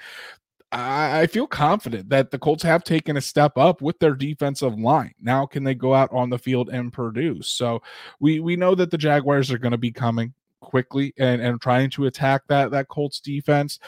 I, 0.72 1.22
I 1.22 1.26
feel 1.26 1.46
confident 1.46 2.08
that 2.08 2.30
the 2.30 2.38
Colts 2.38 2.62
have 2.64 2.82
taken 2.82 3.16
a 3.16 3.20
step 3.20 3.56
up 3.56 3.80
with 3.80 3.98
their 3.98 4.14
defensive 4.14 4.78
line. 4.78 5.14
Now, 5.20 5.46
can 5.46 5.64
they 5.64 5.74
go 5.74 5.94
out 5.94 6.12
on 6.12 6.30
the 6.30 6.38
field 6.38 6.68
and 6.70 6.92
produce? 6.92 7.48
So 7.50 7.82
we 8.20 8.40
we 8.40 8.56
know 8.56 8.74
that 8.74 8.90
the 8.90 8.98
Jaguars 8.98 9.50
are 9.50 9.58
going 9.58 9.72
to 9.72 9.78
be 9.78 9.92
coming 9.92 10.34
quickly 10.64 11.12
and, 11.18 11.40
and 11.40 11.60
trying 11.60 11.90
to 11.90 12.06
attack 12.06 12.42
that 12.48 12.70
that 12.72 12.88
Colts 12.88 13.20
defense. 13.20 13.78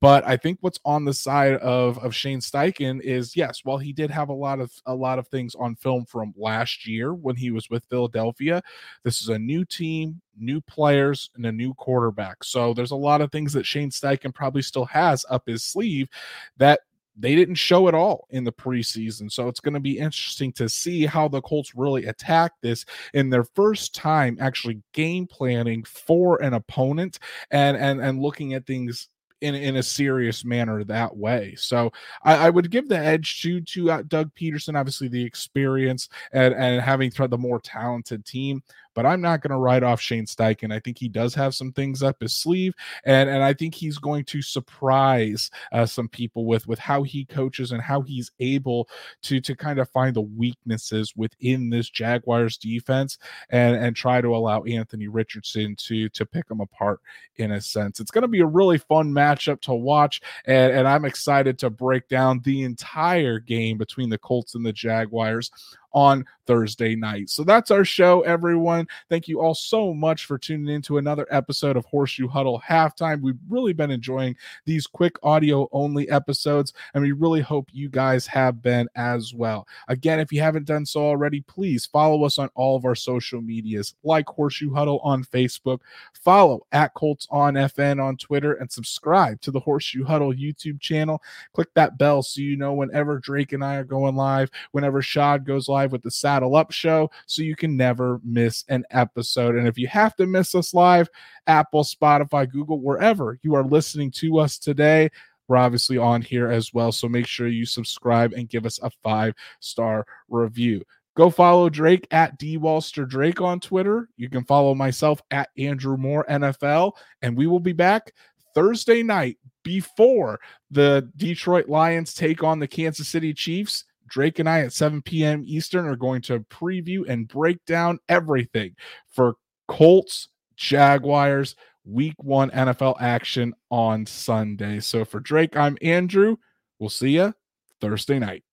But 0.00 0.26
I 0.26 0.36
think 0.36 0.58
what's 0.60 0.80
on 0.84 1.04
the 1.04 1.12
side 1.14 1.54
of 1.56 1.98
of 1.98 2.14
Shane 2.14 2.40
Steichen 2.40 3.00
is 3.02 3.36
yes, 3.36 3.60
while 3.64 3.78
he 3.78 3.92
did 3.92 4.10
have 4.10 4.28
a 4.28 4.34
lot 4.34 4.60
of 4.60 4.72
a 4.86 4.94
lot 4.94 5.18
of 5.18 5.28
things 5.28 5.54
on 5.54 5.76
film 5.76 6.04
from 6.06 6.32
last 6.36 6.86
year 6.86 7.12
when 7.12 7.36
he 7.36 7.50
was 7.50 7.68
with 7.68 7.84
Philadelphia, 7.84 8.62
this 9.02 9.20
is 9.20 9.28
a 9.28 9.38
new 9.38 9.64
team, 9.64 10.20
new 10.38 10.60
players, 10.60 11.30
and 11.36 11.44
a 11.46 11.52
new 11.52 11.74
quarterback. 11.74 12.42
So 12.44 12.72
there's 12.72 12.92
a 12.92 12.96
lot 12.96 13.20
of 13.20 13.30
things 13.30 13.52
that 13.52 13.66
Shane 13.66 13.90
Steichen 13.90 14.34
probably 14.34 14.62
still 14.62 14.86
has 14.86 15.24
up 15.28 15.42
his 15.46 15.62
sleeve 15.62 16.08
that 16.56 16.80
they 17.16 17.34
didn't 17.34 17.56
show 17.56 17.88
it 17.88 17.94
all 17.94 18.26
in 18.30 18.44
the 18.44 18.52
preseason. 18.52 19.30
So 19.30 19.48
it's 19.48 19.60
going 19.60 19.74
to 19.74 19.80
be 19.80 19.98
interesting 19.98 20.52
to 20.52 20.68
see 20.68 21.06
how 21.06 21.28
the 21.28 21.42
Colts 21.42 21.74
really 21.74 22.06
attack 22.06 22.52
this 22.62 22.84
in 23.14 23.30
their 23.30 23.44
first 23.44 23.94
time 23.94 24.38
actually 24.40 24.80
game 24.92 25.26
planning 25.26 25.84
for 25.84 26.40
an 26.42 26.54
opponent 26.54 27.18
and 27.50 27.76
and 27.76 28.00
and 28.00 28.20
looking 28.20 28.54
at 28.54 28.66
things 28.66 29.08
in, 29.40 29.54
in 29.54 29.76
a 29.76 29.82
serious 29.82 30.44
manner 30.44 30.84
that 30.84 31.16
way. 31.16 31.54
So 31.56 31.92
I, 32.22 32.46
I 32.46 32.50
would 32.50 32.70
give 32.70 32.88
the 32.88 32.98
edge 32.98 33.42
to 33.42 33.60
to 33.60 33.90
uh, 33.90 34.02
Doug 34.06 34.30
Pederson, 34.34 34.78
obviously 34.78 35.08
the 35.08 35.24
experience 35.24 36.08
and 36.32 36.54
and 36.54 36.80
having 36.80 37.10
the 37.10 37.38
more 37.38 37.60
talented 37.60 38.24
team. 38.24 38.62
But 38.94 39.06
I'm 39.06 39.20
not 39.20 39.40
going 39.40 39.50
to 39.50 39.56
write 39.56 39.82
off 39.82 40.00
Shane 40.00 40.26
Steichen. 40.26 40.72
I 40.72 40.80
think 40.80 40.98
he 40.98 41.08
does 41.08 41.34
have 41.34 41.54
some 41.54 41.72
things 41.72 42.02
up 42.02 42.20
his 42.20 42.34
sleeve, 42.34 42.74
and 43.04 43.28
and 43.28 43.42
I 43.42 43.52
think 43.52 43.74
he's 43.74 43.98
going 43.98 44.24
to 44.26 44.42
surprise 44.42 45.50
uh, 45.72 45.86
some 45.86 46.08
people 46.08 46.46
with 46.46 46.66
with 46.66 46.78
how 46.78 47.02
he 47.02 47.24
coaches 47.24 47.72
and 47.72 47.82
how 47.82 48.02
he's 48.02 48.30
able 48.40 48.88
to 49.22 49.40
to 49.40 49.54
kind 49.54 49.78
of 49.78 49.88
find 49.90 50.14
the 50.14 50.20
weaknesses 50.20 51.14
within 51.16 51.70
this 51.70 51.88
Jaguars 51.90 52.56
defense 52.56 53.18
and 53.50 53.76
and 53.76 53.96
try 53.96 54.20
to 54.20 54.34
allow 54.34 54.62
Anthony 54.64 55.08
Richardson 55.08 55.76
to 55.76 56.08
to 56.10 56.26
pick 56.26 56.48
them 56.48 56.60
apart 56.60 57.00
in 57.36 57.52
a 57.52 57.60
sense. 57.60 58.00
It's 58.00 58.10
going 58.10 58.22
to 58.22 58.28
be 58.28 58.40
a 58.40 58.46
really 58.46 58.78
fun 58.78 59.12
matchup 59.12 59.60
to 59.62 59.74
watch, 59.74 60.20
and 60.46 60.72
and 60.72 60.88
I'm 60.88 61.04
excited 61.04 61.58
to 61.60 61.70
break 61.70 62.08
down 62.08 62.40
the 62.44 62.62
entire 62.62 63.38
game 63.38 63.78
between 63.78 64.10
the 64.10 64.18
Colts 64.18 64.54
and 64.54 64.64
the 64.64 64.72
Jaguars 64.72 65.50
on 65.92 66.24
Thursday 66.46 66.96
night. 66.96 67.30
So 67.30 67.44
that's 67.44 67.70
our 67.70 67.84
show, 67.84 68.22
everyone. 68.22 68.88
Thank 69.08 69.28
you 69.28 69.40
all 69.40 69.54
so 69.54 69.94
much 69.94 70.24
for 70.24 70.36
tuning 70.36 70.74
in 70.74 70.82
to 70.82 70.98
another 70.98 71.24
episode 71.30 71.76
of 71.76 71.84
Horseshoe 71.84 72.26
Huddle 72.26 72.60
Halftime. 72.68 73.20
We've 73.20 73.38
really 73.48 73.72
been 73.72 73.92
enjoying 73.92 74.34
these 74.64 74.86
quick 74.86 75.16
audio 75.22 75.68
only 75.70 76.08
episodes, 76.10 76.72
and 76.92 77.04
we 77.04 77.12
really 77.12 77.40
hope 77.40 77.68
you 77.70 77.88
guys 77.88 78.26
have 78.26 78.62
been 78.62 78.88
as 78.96 79.32
well. 79.32 79.68
Again, 79.86 80.18
if 80.18 80.32
you 80.32 80.40
haven't 80.40 80.66
done 80.66 80.84
so 80.84 81.00
already, 81.02 81.40
please 81.42 81.86
follow 81.86 82.24
us 82.24 82.38
on 82.38 82.50
all 82.56 82.74
of 82.76 82.84
our 82.84 82.96
social 82.96 83.40
medias, 83.40 83.94
like 84.02 84.26
Horseshoe 84.26 84.74
Huddle 84.74 84.98
on 85.04 85.22
Facebook, 85.22 85.80
follow 86.14 86.66
at 86.72 86.94
Colts 86.94 87.28
on 87.30 87.54
FN 87.54 88.02
on 88.02 88.16
Twitter, 88.16 88.54
and 88.54 88.70
subscribe 88.70 89.40
to 89.42 89.52
the 89.52 89.60
Horseshoe 89.60 90.04
Huddle 90.04 90.34
YouTube 90.34 90.80
channel. 90.80 91.22
Click 91.52 91.72
that 91.74 91.96
bell 91.96 92.24
so 92.24 92.40
you 92.40 92.56
know 92.56 92.72
whenever 92.72 93.20
Drake 93.20 93.52
and 93.52 93.64
I 93.64 93.76
are 93.76 93.84
going 93.84 94.16
live, 94.16 94.50
whenever 94.72 95.00
Shad 95.00 95.44
goes 95.44 95.68
live 95.68 95.79
live 95.80 95.92
with 95.92 96.02
the 96.02 96.10
Saddle 96.10 96.56
Up 96.56 96.72
Show 96.72 97.10
so 97.26 97.42
you 97.42 97.56
can 97.56 97.74
never 97.74 98.20
miss 98.22 98.64
an 98.68 98.84
episode. 98.90 99.56
And 99.56 99.66
if 99.66 99.78
you 99.78 99.88
have 99.88 100.14
to 100.16 100.26
miss 100.26 100.54
us 100.54 100.74
live, 100.74 101.08
Apple, 101.46 101.84
Spotify, 101.84 102.50
Google, 102.50 102.80
wherever 102.80 103.38
you 103.42 103.54
are 103.54 103.64
listening 103.64 104.10
to 104.12 104.38
us 104.38 104.58
today, 104.58 105.10
we're 105.48 105.56
obviously 105.56 105.96
on 105.96 106.20
here 106.20 106.50
as 106.50 106.74
well. 106.74 106.92
So 106.92 107.08
make 107.08 107.26
sure 107.26 107.48
you 107.48 107.64
subscribe 107.64 108.34
and 108.34 108.48
give 108.48 108.66
us 108.66 108.78
a 108.82 108.90
five 109.02 109.34
star 109.60 110.06
review. 110.28 110.82
Go 111.16 111.30
follow 111.30 111.70
Drake 111.70 112.06
at 112.10 112.38
D 112.38 112.58
Walster 112.58 113.08
Drake 113.08 113.40
on 113.40 113.58
Twitter. 113.58 114.08
You 114.16 114.28
can 114.28 114.44
follow 114.44 114.74
myself 114.74 115.20
at 115.30 115.48
Andrew 115.58 115.96
Moore 115.96 116.26
NFL, 116.28 116.92
and 117.22 117.36
we 117.36 117.46
will 117.46 117.58
be 117.58 117.72
back 117.72 118.12
Thursday 118.54 119.02
night 119.02 119.38
before 119.64 120.40
the 120.70 121.10
Detroit 121.16 121.68
Lions 121.68 122.14
take 122.14 122.44
on 122.44 122.58
the 122.58 122.68
Kansas 122.68 123.08
City 123.08 123.34
Chiefs. 123.34 123.84
Drake 124.10 124.38
and 124.38 124.48
I 124.48 124.60
at 124.60 124.72
7 124.72 125.00
p.m. 125.02 125.42
Eastern 125.46 125.86
are 125.86 125.96
going 125.96 126.20
to 126.22 126.40
preview 126.40 127.08
and 127.08 127.26
break 127.26 127.64
down 127.64 127.98
everything 128.08 128.74
for 129.08 129.36
Colts, 129.68 130.28
Jaguars, 130.56 131.56
week 131.84 132.14
one 132.18 132.50
NFL 132.50 133.00
action 133.00 133.54
on 133.70 134.04
Sunday. 134.04 134.80
So 134.80 135.04
for 135.04 135.20
Drake, 135.20 135.56
I'm 135.56 135.78
Andrew. 135.80 136.36
We'll 136.78 136.90
see 136.90 137.10
you 137.10 137.34
Thursday 137.80 138.18
night. 138.18 138.44